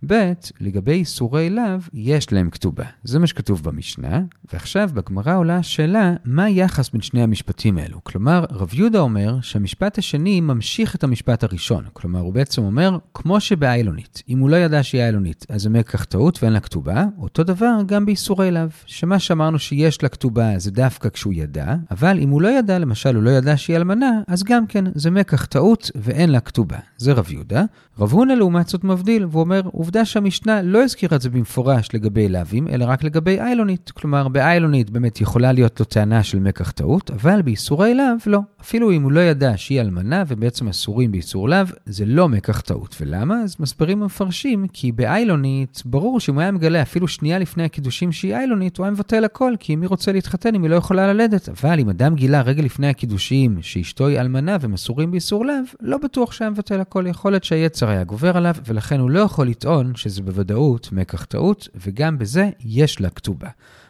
ב', 0.06 0.32
לגבי 0.60 0.92
איסורי 0.92 1.50
לאו, 1.50 1.78
יש 1.94 2.32
להם 2.32 2.50
כתובה. 2.50 2.84
זה 3.04 3.18
מה 3.18 3.26
שכתוב 3.26 3.62
במשנה, 3.62 4.20
ועכשיו 4.52 4.90
בגמרא 4.94 5.36
עולה 5.36 5.56
השאלה, 5.56 6.14
מה 6.24 6.44
היחס 6.44 6.90
בין 6.90 7.00
שני 7.00 7.22
המשפטים 7.22 7.78
האלו? 7.78 8.04
כלומר, 8.04 8.44
רב 8.50 8.70
יהודה 8.74 8.98
אומר 8.98 9.38
שהמשפט 9.40 9.98
השני 9.98 10.40
ממשיך 10.40 10.94
את 10.94 11.04
המשפט 11.04 11.44
הראשון. 11.44 11.84
כלומר, 11.92 12.20
הוא 12.20 12.32
בעצם 12.32 12.62
אומר, 12.62 12.98
כמו 13.14 13.40
שבאיילונית, 13.40 14.22
אם 14.28 14.38
הוא 14.38 14.50
לא 14.50 14.56
ידע 14.56 14.82
שהיא 14.82 15.02
איילונית, 15.02 15.46
אז 15.48 15.62
זה 15.62 15.70
מקח 15.70 16.04
טעות 16.04 16.42
ואין 16.42 16.52
לה 16.52 16.60
כתובה, 16.60 17.04
אותו 17.18 17.44
דבר 17.44 17.72
גם 17.86 18.06
באיסורי 18.06 18.50
לאו, 18.50 18.62
שמה 18.86 19.18
שאמרנו 19.18 19.58
שיש 19.58 20.02
לה 20.02 20.08
כתובה 20.08 20.58
זה 20.58 20.70
דווקא 20.70 21.08
כשהוא 21.08 21.32
ידע, 21.36 21.74
אבל 21.90 22.18
אם 22.18 22.30
הוא 22.30 22.42
לא 22.42 22.48
ידע, 22.48 22.78
למשל 22.78 23.14
הוא 23.14 23.22
לא 23.22 23.30
ידע 23.30 23.56
שהיא 23.56 23.76
אלמנה, 23.76 24.10
אז 24.26 24.42
גם 24.42 24.66
כן, 24.66 24.84
זה 24.94 25.10
מקח 25.10 25.44
טעות 25.44 25.90
ואין 25.94 26.30
לה 26.30 26.40
כתובה. 26.40 26.78
זה 26.96 27.12
רב 27.12 27.26
יהודה. 27.30 27.64
רב 27.98 28.12
הונא 28.12 28.32
לעומת 28.32 28.68
זאת 28.68 28.84
מבדיל, 28.84 29.26
והוא 29.30 29.40
אומר, 29.40 29.60
עובדה 29.86 30.04
שהמשנה 30.04 30.62
לא 30.62 30.82
הזכירה 30.82 31.16
את 31.16 31.20
זה 31.20 31.30
במפורש 31.30 31.88
לגבי 31.94 32.28
לאווים, 32.28 32.68
אלא 32.68 32.84
רק 32.88 33.04
לגבי 33.04 33.40
איילונית. 33.40 33.90
כלומר, 33.90 34.28
באיילונית 34.28 34.90
באמת 34.90 35.20
יכולה 35.20 35.52
להיות 35.52 35.80
לו 35.80 35.86
טענה 35.86 36.22
של 36.22 36.38
מקח 36.38 36.70
טעות, 36.70 37.10
אבל 37.10 37.42
באיסורי 37.42 37.94
לאו 37.94 38.04
לא. 38.26 38.40
אפילו 38.60 38.90
אם 38.92 39.02
הוא 39.02 39.12
לא 39.12 39.20
ידע 39.20 39.52
שהיא 39.56 39.80
אלמנה 39.80 40.22
ובעצם 40.28 40.68
אסורים 40.68 41.12
באיסור 41.12 41.48
לאו, 41.48 41.58
זה 41.86 42.04
לא 42.06 42.28
מקח 42.28 42.60
טעות. 42.60 42.96
ולמה? 43.00 43.42
אז 43.42 43.56
מסברים 43.60 44.02
המפרשים, 44.02 44.66
כי 44.72 44.92
באיילונית, 44.92 45.82
ברור 45.84 46.20
שאם 46.20 46.34
הוא 46.34 46.42
היה 46.42 46.50
מגלה 46.50 46.82
אפילו 46.82 47.08
שנייה 47.08 47.38
לפני 47.38 47.64
הקידושים 47.64 48.12
שהיא 48.12 48.34
איילונית, 48.34 48.76
הוא 48.76 48.84
היה 48.84 48.90
מבטל 48.90 49.24
הכל, 49.24 49.52
כי 49.60 49.76
מי 49.76 49.86
רוצה 49.86 50.12
להתחתן 50.12 50.54
אם 50.54 50.62
היא 50.62 50.70
לא 50.70 50.76
יכולה 50.76 51.12
ללדת? 51.12 51.48
אבל 51.48 51.80
אם 51.80 51.88
אדם 51.88 52.14
גילה 52.14 52.42
רגע 52.42 52.62
לפני 52.62 52.88
הקידושים 52.88 53.58
שאשתו 53.62 54.06
היא 54.06 54.20
אלמנה 54.20 54.56
והם 54.60 54.74
אסורים 54.74 55.10
באיסור 55.10 55.46
לאו, 55.46 55.54
לא 55.80 55.98
בטוח 55.98 56.32
שהיה 56.32 56.50
מבטל 56.50 56.80
הכל. 56.80 57.04
יכול 57.06 57.32
להיות 57.32 57.44
שהיצר 57.44 57.88
היה 57.88 58.04
גובר 58.04 58.36
עליו, 58.36 58.54
ולכן 58.66 59.00
הוא 59.00 59.10
לא 59.10 59.20
יכול 59.20 59.46
לטעון 59.80 59.94
שזה 59.94 60.22
בוודאות 60.22 60.92
מקח 60.92 61.24
טעות, 61.24 61.68
וגם 61.74 62.18
בזה 62.18 62.50
יש 62.60 63.00
לה 63.00 63.10
כתובה. 63.10 63.48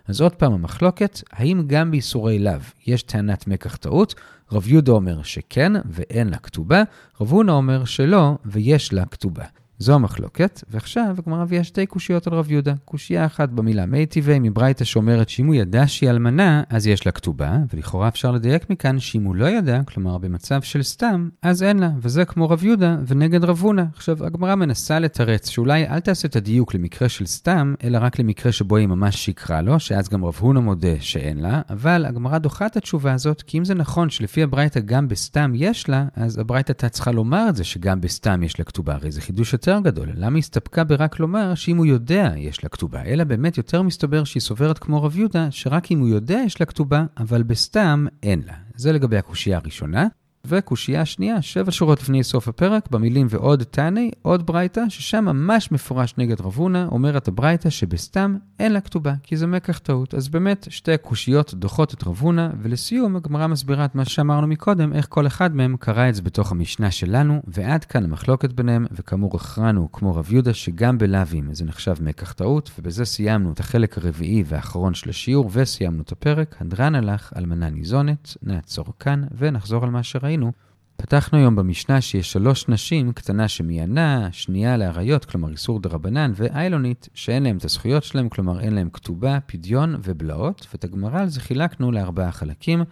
אז 0.08 0.20
עוד 0.20 0.34
פעם 0.34 0.52
המחלוקת, 0.52 1.20
האם 1.32 1.62
גם 1.66 1.90
באיסורי 1.90 2.38
לאו 2.38 2.52
יש 2.86 3.02
טענת 3.02 3.46
מקח 3.46 3.76
טעות? 3.76 4.14
רב 4.52 4.68
יהודה 4.68 4.92
אומר 4.92 5.22
שכן 5.22 5.72
ואין 5.90 6.28
לה 6.28 6.36
כתובה, 6.36 6.82
רב 7.20 7.30
הונא 7.30 7.52
אומר 7.52 7.84
שלא 7.84 8.38
ויש 8.44 8.92
לה 8.92 9.04
כתובה. 9.06 9.44
זו 9.78 9.94
המחלוקת, 9.94 10.64
ועכשיו 10.70 11.14
הגמרא 11.18 11.44
מביאה 11.44 11.64
שתי 11.64 11.86
קושיות 11.86 12.26
על 12.26 12.34
רב 12.34 12.50
יהודה. 12.50 12.74
קושייה 12.84 13.26
אחת 13.26 13.48
במילה 13.48 13.86
מייטיבי 13.86 14.38
מברייתא 14.38 14.84
שאומרת 14.84 15.28
שאם 15.28 15.46
הוא 15.46 15.54
ידע 15.54 15.86
שהיא 15.86 16.10
אלמנה, 16.10 16.62
אז 16.70 16.86
יש 16.86 17.06
לה 17.06 17.12
כתובה, 17.12 17.58
ולכאורה 17.74 18.08
אפשר 18.08 18.30
לדייק 18.30 18.70
מכאן 18.70 18.98
שאם 18.98 19.24
הוא 19.24 19.34
לא 19.34 19.46
ידע, 19.46 19.80
כלומר 19.84 20.18
במצב 20.18 20.62
של 20.62 20.82
סתם, 20.82 21.28
אז 21.42 21.62
אין 21.62 21.78
לה, 21.78 21.90
וזה 22.00 22.24
כמו 22.24 22.48
רב 22.50 22.64
יהודה 22.64 22.96
ונגד 23.06 23.44
רב 23.44 23.60
הונא. 23.60 23.82
עכשיו, 23.94 24.26
הגמרא 24.26 24.54
מנסה 24.54 24.98
לתרץ 24.98 25.48
שאולי 25.48 25.88
אל 25.88 26.00
תעשה 26.00 26.28
את 26.28 26.36
הדיוק 26.36 26.74
למקרה 26.74 27.08
של 27.08 27.26
סתם, 27.26 27.74
אלא 27.84 27.98
רק 28.00 28.18
למקרה 28.18 28.52
שבו 28.52 28.76
היא 28.76 28.86
ממש 28.86 29.16
שיקרה 29.16 29.60
לו, 29.62 29.80
שאז 29.80 30.08
גם 30.08 30.24
רב 30.24 30.36
הונא 30.40 30.60
מודה 30.60 31.00
שאין 31.00 31.38
לה, 31.38 31.62
אבל 31.70 32.04
הגמרא 32.06 32.38
דוחה 32.38 32.66
את 32.66 32.76
התשובה 32.76 33.12
הזאת, 33.12 33.42
כי 33.42 33.58
אם 33.58 33.64
זה 33.64 33.74
נכון 33.74 34.10
שלפי 34.10 34.42
הברייתא 34.42 34.80
גם 34.80 35.08
בסתם 35.08 35.52
יש 35.54 35.88
לה, 35.88 36.06
אז 36.16 36.38
הברייתא 36.38 36.72
הייתה 36.72 36.88
צריכה 36.88 37.12
לומר 37.12 37.46
את 37.48 37.56
זה 37.56 37.64
שגם 37.64 38.00
בסתם 38.00 38.42
יש 38.42 38.58
לה 38.58 38.64
כתובה, 38.64 38.94
הרי 38.94 39.10
זה 39.10 39.20
חידוש 39.20 39.54
יותר 39.70 39.80
גדול. 39.80 40.08
למה 40.14 40.38
הסתפקה 40.38 40.84
ברק 40.84 41.18
לומר 41.20 41.54
שאם 41.54 41.76
הוא 41.76 41.86
יודע 41.86 42.32
יש 42.36 42.64
לה 42.64 42.68
כתובה? 42.68 43.02
אלא 43.02 43.24
באמת 43.24 43.56
יותר 43.56 43.82
מסתבר 43.82 44.24
שהיא 44.24 44.40
סוברת 44.40 44.78
כמו 44.78 45.02
רב 45.02 45.18
יהודה, 45.18 45.50
שרק 45.50 45.92
אם 45.92 46.00
הוא 46.00 46.08
יודע 46.08 46.40
יש 46.46 46.60
לה 46.60 46.66
כתובה, 46.66 47.04
אבל 47.18 47.42
בסתם 47.42 48.06
אין 48.22 48.42
לה. 48.46 48.52
זה 48.74 48.92
לגבי 48.92 49.16
הקושייה 49.16 49.58
הראשונה. 49.58 50.06
וקושייה 50.48 51.04
שנייה, 51.04 51.42
שבע 51.42 51.70
שורות 51.70 52.00
לפני 52.00 52.24
סוף 52.24 52.48
הפרק, 52.48 52.90
במילים 52.90 53.26
ועוד 53.30 53.62
תעני, 53.62 54.10
עוד 54.22 54.46
ברייתא, 54.46 54.82
ששם 54.88 55.24
ממש 55.24 55.72
מפורש 55.72 56.14
נגד 56.18 56.40
רב 56.40 56.54
הונא, 56.56 56.86
אומרת 56.92 57.28
הברייתא 57.28 57.70
שבסתם 57.70 58.36
אין 58.58 58.72
לה 58.72 58.80
כתובה, 58.80 59.14
כי 59.22 59.36
זה 59.36 59.46
מקח 59.46 59.78
טעות. 59.78 60.14
אז 60.14 60.28
באמת, 60.28 60.66
שתי 60.70 60.98
קושיות 61.02 61.54
דוחות 61.54 61.94
את 61.94 62.06
רב 62.06 62.18
הונא, 62.20 62.48
ולסיום, 62.62 63.16
הגמרא 63.16 63.46
מסבירה 63.46 63.84
את 63.84 63.94
מה 63.94 64.04
שאמרנו 64.04 64.46
מקודם, 64.46 64.92
איך 64.92 65.06
כל 65.08 65.26
אחד 65.26 65.54
מהם 65.54 65.76
קרא 65.76 66.08
את 66.08 66.14
זה 66.14 66.22
בתוך 66.22 66.52
המשנה 66.52 66.90
שלנו, 66.90 67.42
ועד 67.46 67.84
כאן 67.84 68.04
המחלוקת 68.04 68.52
ביניהם, 68.52 68.86
וכאמור 68.92 69.36
הכרענו, 69.36 69.92
כמו 69.92 70.14
רב 70.14 70.32
יהודה, 70.32 70.54
שגם 70.54 70.98
בלאווים 70.98 71.54
זה 71.54 71.64
נחשב 71.64 71.94
מקח 72.00 72.32
טעות, 72.32 72.70
ובזה 72.78 73.04
סיימנו 73.04 73.52
את 73.52 73.60
החלק 73.60 73.98
הרביעי 73.98 74.44
והאחרון 74.46 74.94
של 74.94 75.10
השיעור, 75.10 75.50
וסיימנו 75.52 76.02
את 76.02 76.12
הפרק. 76.12 76.56
הדרן 76.60 76.94
הלך, 76.94 77.32
אלמנה 77.36 77.70
ניזונת, 77.70 78.36
נעצור 78.42 78.86
כאן, 79.00 79.22
ונחזור 79.38 79.84
על 79.84 79.90
מה 79.90 80.02
שראינו. 80.02 80.35
ראינו, 80.36 80.52
פתחנו 80.96 81.38
היום 81.38 81.56
במשנה 81.56 82.00
שיש 82.00 82.32
שלוש 82.32 82.68
נשים, 82.68 83.12
קטנה 83.12 83.48
שמיינה, 83.48 84.28
שנייה 84.32 84.76
לאריות, 84.76 85.24
כלומר 85.24 85.50
איסור 85.50 85.80
דרבנן, 85.80 86.32
ואיילונית, 86.34 87.08
שאין 87.14 87.42
להם 87.42 87.56
את 87.56 87.64
הזכויות 87.64 88.04
שלהם, 88.04 88.28
כלומר 88.28 88.60
אין 88.60 88.74
להם 88.74 88.90
כתובה, 88.92 89.38
פדיון 89.46 89.96
ובלעות, 90.02 90.66
ואת 90.72 90.84
הגמרא 90.84 91.20
על 91.20 91.28
זה 91.28 91.40
חילקנו 91.40 91.92
לארבעה 91.92 92.32
חלקים. 92.32 92.84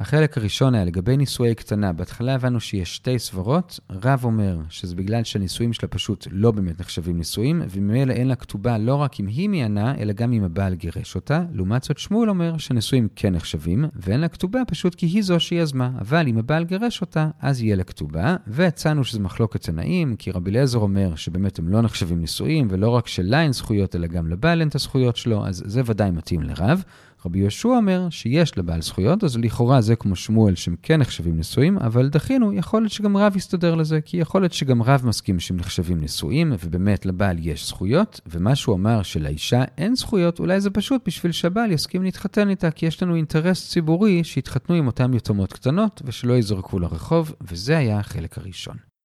החלק 0.00 0.38
הראשון 0.38 0.74
היה 0.74 0.84
לגבי 0.84 1.16
נישואי 1.16 1.54
קטנה. 1.54 1.92
בהתחלה 1.92 2.34
הבנו 2.34 2.60
שיש 2.60 2.96
שתי 2.96 3.18
סברות. 3.18 3.80
רב 3.90 4.24
אומר 4.24 4.58
שזה 4.68 4.94
בגלל 4.94 5.24
שהנישואים 5.24 5.72
שלה 5.72 5.88
פשוט 5.88 6.26
לא 6.30 6.50
באמת 6.50 6.80
נחשבים 6.80 7.18
נישואים, 7.18 7.62
וממילא 7.70 8.12
אין 8.12 8.28
לה 8.28 8.34
כתובה 8.34 8.78
לא 8.78 8.94
רק 8.94 9.20
אם 9.20 9.26
היא 9.26 9.48
מיינה, 9.48 9.94
אלא 9.98 10.12
גם 10.12 10.32
אם 10.32 10.44
הבעל 10.44 10.74
גירש 10.74 11.14
אותה. 11.14 11.42
לעומת 11.52 11.82
זאת 11.82 11.98
שמואל 11.98 12.28
אומר 12.28 12.58
שנישואים 12.58 13.08
כן 13.16 13.32
נחשבים, 13.32 13.84
ואין 13.94 14.20
לה 14.20 14.28
כתובה 14.28 14.60
פשוט 14.66 14.94
כי 14.94 15.06
היא 15.06 15.22
זו 15.22 15.40
שיזמה. 15.40 15.90
אבל 16.00 16.28
אם 16.28 16.38
הבעל 16.38 16.64
גירש 16.64 17.00
אותה, 17.00 17.30
אז 17.40 17.62
יהיה 17.62 17.76
לה 17.76 17.84
כתובה. 17.84 18.36
והצענו 18.46 19.04
שזה 19.04 19.20
מחלוקת 19.20 19.62
תנאים, 19.62 20.16
כי 20.16 20.30
רבי 20.30 20.50
אליעזר 20.50 20.78
אומר 20.78 21.14
שבאמת 21.14 21.58
הם 21.58 21.68
לא 21.68 21.82
נחשבים 21.82 22.20
נישואים, 22.20 22.68
ולא 22.70 22.88
רק 22.88 23.06
שלה 23.06 23.42
אין 23.42 23.52
זכויות, 23.52 23.96
אלא 23.96 24.06
גם 24.06 24.28
לבעל 24.28 24.60
אין 24.60 24.68
את 24.68 24.74
הזכויות 24.74 25.16
שלו, 25.16 25.46
אז 25.46 25.62
זה 25.66 25.82
ודאי 25.84 26.10
מתאים 26.10 26.42
לרב. 26.42 26.82
רבי 27.24 27.38
יהושע 27.38 27.68
אומר 27.68 28.10
שיש 28.10 28.58
לבעל 28.58 28.82
זכויות, 28.82 29.24
אז 29.24 29.36
לכאורה 29.36 29.80
זה 29.80 29.96
כמו 29.96 30.16
שמואל 30.16 30.54
שהם 30.54 30.76
כן 30.82 31.00
נחשבים 31.00 31.38
נשואים, 31.38 31.78
אבל 31.78 32.08
דחינו, 32.08 32.52
יכול 32.52 32.82
להיות 32.82 32.92
שגם 32.92 33.16
רב 33.16 33.36
יסתדר 33.36 33.74
לזה, 33.74 34.00
כי 34.00 34.16
יכול 34.16 34.42
להיות 34.42 34.52
שגם 34.52 34.82
רב 34.82 35.02
מסכים 35.04 35.40
שהם 35.40 35.56
נחשבים 35.56 36.00
נשואים, 36.00 36.52
ובאמת 36.64 37.06
לבעל 37.06 37.36
יש 37.40 37.68
זכויות, 37.68 38.20
ומה 38.26 38.54
שהוא 38.54 38.74
אמר 38.74 39.02
שלאישה 39.02 39.64
אין 39.78 39.94
זכויות, 39.94 40.38
אולי 40.38 40.60
זה 40.60 40.70
פשוט 40.70 41.02
בשביל 41.06 41.32
שהבעל 41.32 41.72
יסכים 41.72 42.02
להתחתן 42.02 42.48
איתה, 42.50 42.70
כי 42.70 42.86
יש 42.86 43.02
לנו 43.02 43.14
אינטרס 43.14 43.68
ציבורי 43.68 44.24
שיתחתנו 44.24 44.74
עם 44.74 44.86
אותם 44.86 45.14
יתומות 45.14 45.52
קטנות, 45.52 46.02
ושלא 46.04 46.32
ייזרקו 46.32 46.78
לרחוב, 46.78 47.34
וזה 47.40 47.78
היה 47.78 47.98
החלק 47.98 48.38
הראשון. 48.38 48.95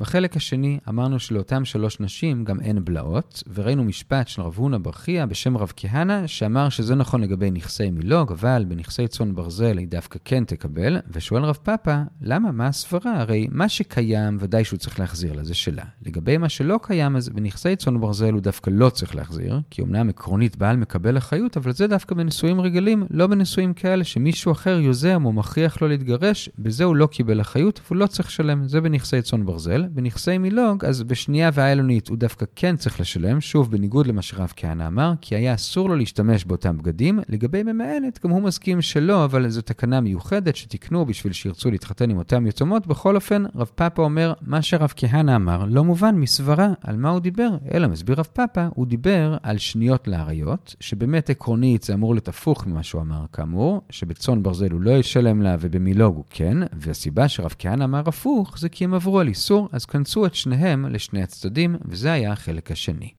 בחלק 0.00 0.36
השני 0.36 0.78
אמרנו 0.88 1.18
שלאותם 1.18 1.64
שלוש 1.64 2.00
נשים 2.00 2.44
גם 2.44 2.60
אין 2.60 2.84
בלעות, 2.84 3.42
וראינו 3.54 3.84
משפט 3.84 4.28
של 4.28 4.42
רב 4.42 4.54
הונא 4.56 4.78
בר 4.78 4.92
חייא 4.92 5.24
בשם 5.24 5.56
רב 5.56 5.72
כהנא, 5.76 6.26
שאמר 6.26 6.68
שזה 6.68 6.94
נכון 6.94 7.20
לגבי 7.20 7.50
נכסי 7.50 7.90
מילוג, 7.90 8.32
אבל 8.32 8.64
בנכסי 8.68 9.08
צאן 9.08 9.34
ברזל 9.34 9.78
היא 9.78 9.88
דווקא 9.88 10.18
כן 10.24 10.44
תקבל, 10.44 10.96
ושואל 11.10 11.44
רב 11.44 11.58
פאפא, 11.62 12.02
למה? 12.20 12.52
מה 12.52 12.66
הסברה? 12.66 13.20
הרי 13.20 13.48
מה 13.50 13.68
שקיים 13.68 14.36
ודאי 14.40 14.64
שהוא 14.64 14.78
צריך 14.78 15.00
להחזיר 15.00 15.32
לה, 15.32 15.44
זה 15.44 15.54
שלה. 15.54 15.84
לגבי 16.06 16.36
מה 16.36 16.48
שלא 16.48 16.80
קיים, 16.82 17.16
אז 17.16 17.28
בנכסי 17.28 17.76
צאן 17.76 18.00
ברזל 18.00 18.32
הוא 18.32 18.40
דווקא 18.40 18.70
לא 18.70 18.90
צריך 18.90 19.16
להחזיר, 19.16 19.60
כי 19.70 19.82
אמנם 19.82 20.08
עקרונית 20.08 20.56
בעל 20.56 20.76
מקבל 20.76 21.18
אחריות, 21.18 21.56
אבל 21.56 21.72
זה 21.72 21.86
דווקא 21.86 22.14
בנישואים 22.14 22.60
רגילים, 22.60 23.06
לא 23.10 23.26
בנישואים 23.26 23.74
כאלה 23.74 24.04
שמישהו 24.04 24.52
אחר 24.52 24.78
יוזם 24.78 25.24
או 25.24 25.32
מכריח 25.32 25.82
לו 25.82 25.88
להתגרש, 25.88 26.50
בזה 26.58 26.84
הוא 26.84 26.96
לא 26.96 27.06
קיבל 27.06 27.40
אחריות, 27.40 27.80
והוא 27.86 27.96
לא 27.96 28.06
צריך 28.06 28.28
לשלם, 28.28 28.68
זה 28.68 28.80
בנכסי 28.80 29.22
צאן 29.22 29.46
ברזל. 29.46 29.87
בנכסי 29.90 30.38
מילוג, 30.38 30.84
אז 30.84 31.02
בשנייה 31.02 31.50
והאלונית 31.52 32.08
הוא 32.08 32.18
דווקא 32.18 32.46
כן 32.56 32.76
צריך 32.76 33.00
לשלם, 33.00 33.40
שוב 33.40 33.70
בניגוד 33.70 34.06
למה 34.06 34.22
שרב 34.22 34.52
כהנא 34.56 34.86
אמר, 34.86 35.12
כי 35.20 35.36
היה 35.36 35.54
אסור 35.54 35.88
לו 35.88 35.96
להשתמש 35.96 36.44
באותם 36.44 36.78
בגדים. 36.78 37.20
לגבי 37.28 37.62
ממאנת, 37.62 38.20
גם 38.24 38.30
הוא 38.30 38.42
מסכים 38.42 38.82
שלא, 38.82 39.24
אבל 39.24 39.48
זו 39.48 39.62
תקנה 39.62 40.00
מיוחדת 40.00 40.56
שתיקנו 40.56 41.06
בשביל 41.06 41.32
שירצו 41.32 41.70
להתחתן 41.70 42.10
עם 42.10 42.18
אותם 42.18 42.46
יתומות. 42.46 42.86
בכל 42.86 43.16
אופן, 43.16 43.44
רב 43.54 43.70
פאפה 43.74 44.02
אומר, 44.02 44.32
מה 44.42 44.62
שרב 44.62 44.92
כהנא 44.96 45.36
אמר 45.36 45.64
לא 45.68 45.84
מובן 45.84 46.14
מסברה 46.14 46.68
על 46.82 46.96
מה 46.96 47.10
הוא 47.10 47.20
דיבר, 47.20 47.48
אלא 47.74 47.88
מסביר 47.88 48.16
רב 48.18 48.28
פאפה, 48.32 48.66
הוא 48.74 48.86
דיבר 48.86 49.36
על 49.42 49.58
שניות 49.58 50.08
לאריות, 50.08 50.74
שבאמת 50.80 51.30
עקרונית 51.30 51.82
זה 51.82 51.94
אמור 51.94 52.14
להיות 52.14 52.28
הפוך 52.28 52.66
ממה 52.66 52.82
שהוא 52.82 53.02
אמר 53.02 53.24
כאמור, 53.32 53.82
שבצאן 53.90 54.42
ברזל 54.42 54.70
הוא 54.70 54.80
לא 54.80 54.90
ישלם 54.90 55.42
לה 55.42 55.56
ובמילוג 55.60 56.16
הוא 56.16 56.24
כן, 56.30 56.58
והסיבה 56.72 57.28
שרב 57.28 57.54
כהנא 57.58 57.84
אמר 57.84 58.02
הפוך 58.06 58.58
זה 58.58 58.68
כי 58.68 58.84
הם 58.84 58.94
עברו 58.94 59.20
על 59.20 59.28
איסור, 59.28 59.68
אז 59.78 59.84
כנסו 59.84 60.26
את 60.26 60.34
שניהם 60.34 60.86
לשני 60.86 61.22
הצדדים, 61.22 61.76
וזה 61.84 62.12
היה 62.12 62.32
החלק 62.32 62.70
השני. 62.70 63.12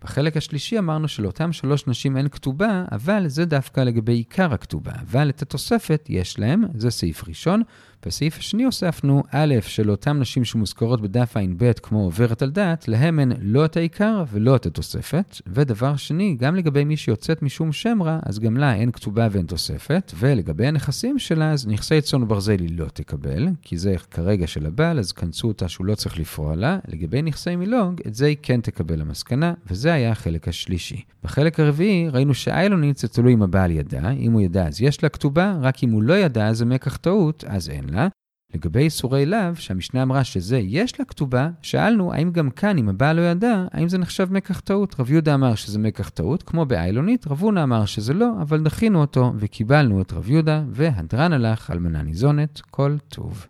בחלק 0.00 0.36
השלישי 0.36 0.78
אמרנו 0.78 1.08
שלאותם 1.08 1.52
שלוש 1.52 1.86
נשים 1.86 2.16
אין 2.16 2.28
כתובה, 2.28 2.84
אבל 2.92 3.28
זה 3.28 3.44
דווקא 3.44 3.80
לגבי 3.80 4.12
עיקר 4.12 4.52
הכתובה. 4.52 4.92
אבל 5.00 5.30
את 5.30 5.42
התוספת 5.42 6.06
יש 6.08 6.38
להם, 6.38 6.62
זה 6.74 6.90
סעיף 6.90 7.28
ראשון, 7.28 7.62
בסעיף 8.06 8.38
השני 8.38 8.64
הוספנו 8.64 9.22
א', 9.30 9.54
של 9.60 9.90
אותם 9.90 10.18
נשים 10.18 10.44
שמוזכרות 10.44 11.00
בדף 11.00 11.36
ע"ב 11.36 11.72
כמו 11.72 12.04
עוברת 12.04 12.42
על 12.42 12.50
דעת, 12.50 12.88
להם 12.88 13.20
אין 13.20 13.32
לא 13.40 13.64
את 13.64 13.76
העיקר 13.76 14.24
ולא 14.32 14.56
את 14.56 14.66
התוספת. 14.66 15.40
ודבר 15.46 15.96
שני, 15.96 16.36
גם 16.38 16.54
לגבי 16.54 16.84
מי 16.84 16.96
שיוצאת 16.96 17.42
משום 17.42 17.72
שם 17.72 18.02
רע, 18.02 18.18
אז 18.22 18.38
גם 18.38 18.56
לה 18.56 18.74
אין 18.74 18.92
כתובה 18.92 19.28
ואין 19.30 19.46
תוספת. 19.46 20.12
ולגבי 20.18 20.66
הנכסים 20.66 21.18
שלה, 21.18 21.52
אז 21.52 21.66
נכסי 21.66 22.00
צאן 22.00 22.22
וברזל 22.22 22.60
היא 22.60 22.78
לא 22.78 22.86
תקבל, 22.92 23.48
כי 23.62 23.78
זה 23.78 23.94
כרגע 24.10 24.46
של 24.46 24.66
הבעל, 24.66 24.98
אז 24.98 25.12
כנסו 25.12 25.48
אותה 25.48 25.68
שהוא 25.68 25.86
לא 25.86 25.94
צריך 25.94 26.18
לפרוע 26.18 26.56
לה. 26.56 26.78
לגבי 26.88 27.22
נכסי 27.22 27.56
מילוג, 27.56 28.00
את 28.06 28.14
זה 28.14 28.26
היא 28.26 28.36
כן 28.42 28.60
תקבל 28.60 28.98
למסקנה, 28.98 29.54
וזה 29.70 29.92
היה 29.92 30.10
החלק 30.10 30.48
השלישי. 30.48 31.02
בחלק 31.24 31.60
הרביעי 31.60 32.08
ראינו 32.08 32.34
שאיילונית 32.34 32.98
זה 32.98 33.08
תלוי 33.08 33.34
אם 33.34 33.42
הבעל 33.42 33.70
ידע, 33.70 34.10
אם 34.10 34.32
הוא 34.32 34.40
ידע 34.40 34.66
אז 34.66 34.82
יש 34.82 35.02
לה 35.02 35.08
כתובה, 35.08 35.56
רק 35.60 35.84
אם 35.84 35.90
הוא 35.90 36.02
לא 36.02 36.18
ידע 36.18 36.52
זה 36.52 36.64
מקח 36.64 36.96
טעות, 36.96 37.44
אז 37.48 37.68
אין 37.68 37.91
לה. 37.92 38.08
לגבי 38.54 38.80
איסורי 38.80 39.26
לאו, 39.26 39.56
שהמשנה 39.56 40.02
אמרה 40.02 40.24
שזה 40.24 40.58
יש 40.58 41.00
לה 41.00 41.04
כתובה, 41.04 41.50
שאלנו 41.62 42.12
האם 42.12 42.30
גם 42.32 42.50
כאן, 42.50 42.78
אם 42.78 42.88
הבעל 42.88 43.16
לא 43.16 43.22
ידע, 43.22 43.66
האם 43.72 43.88
זה 43.88 43.98
נחשב 43.98 44.32
מקח 44.32 44.60
טעות. 44.60 45.00
רב 45.00 45.10
יהודה 45.10 45.34
אמר 45.34 45.54
שזה 45.54 45.78
מקח 45.78 46.08
טעות, 46.08 46.42
כמו 46.42 46.64
באיילונית, 46.64 47.26
רב 47.26 47.40
הונא 47.40 47.62
אמר 47.62 47.84
שזה 47.84 48.14
לא, 48.14 48.32
אבל 48.42 48.62
דחינו 48.62 49.00
אותו 49.00 49.32
וקיבלנו 49.38 50.00
את 50.00 50.12
רב 50.12 50.30
יהודה, 50.30 50.64
והדרן 50.70 51.32
הלך, 51.32 51.70
אלמנה 51.70 52.02
ניזונת, 52.02 52.60
כל 52.70 52.96
טוב. 53.08 53.46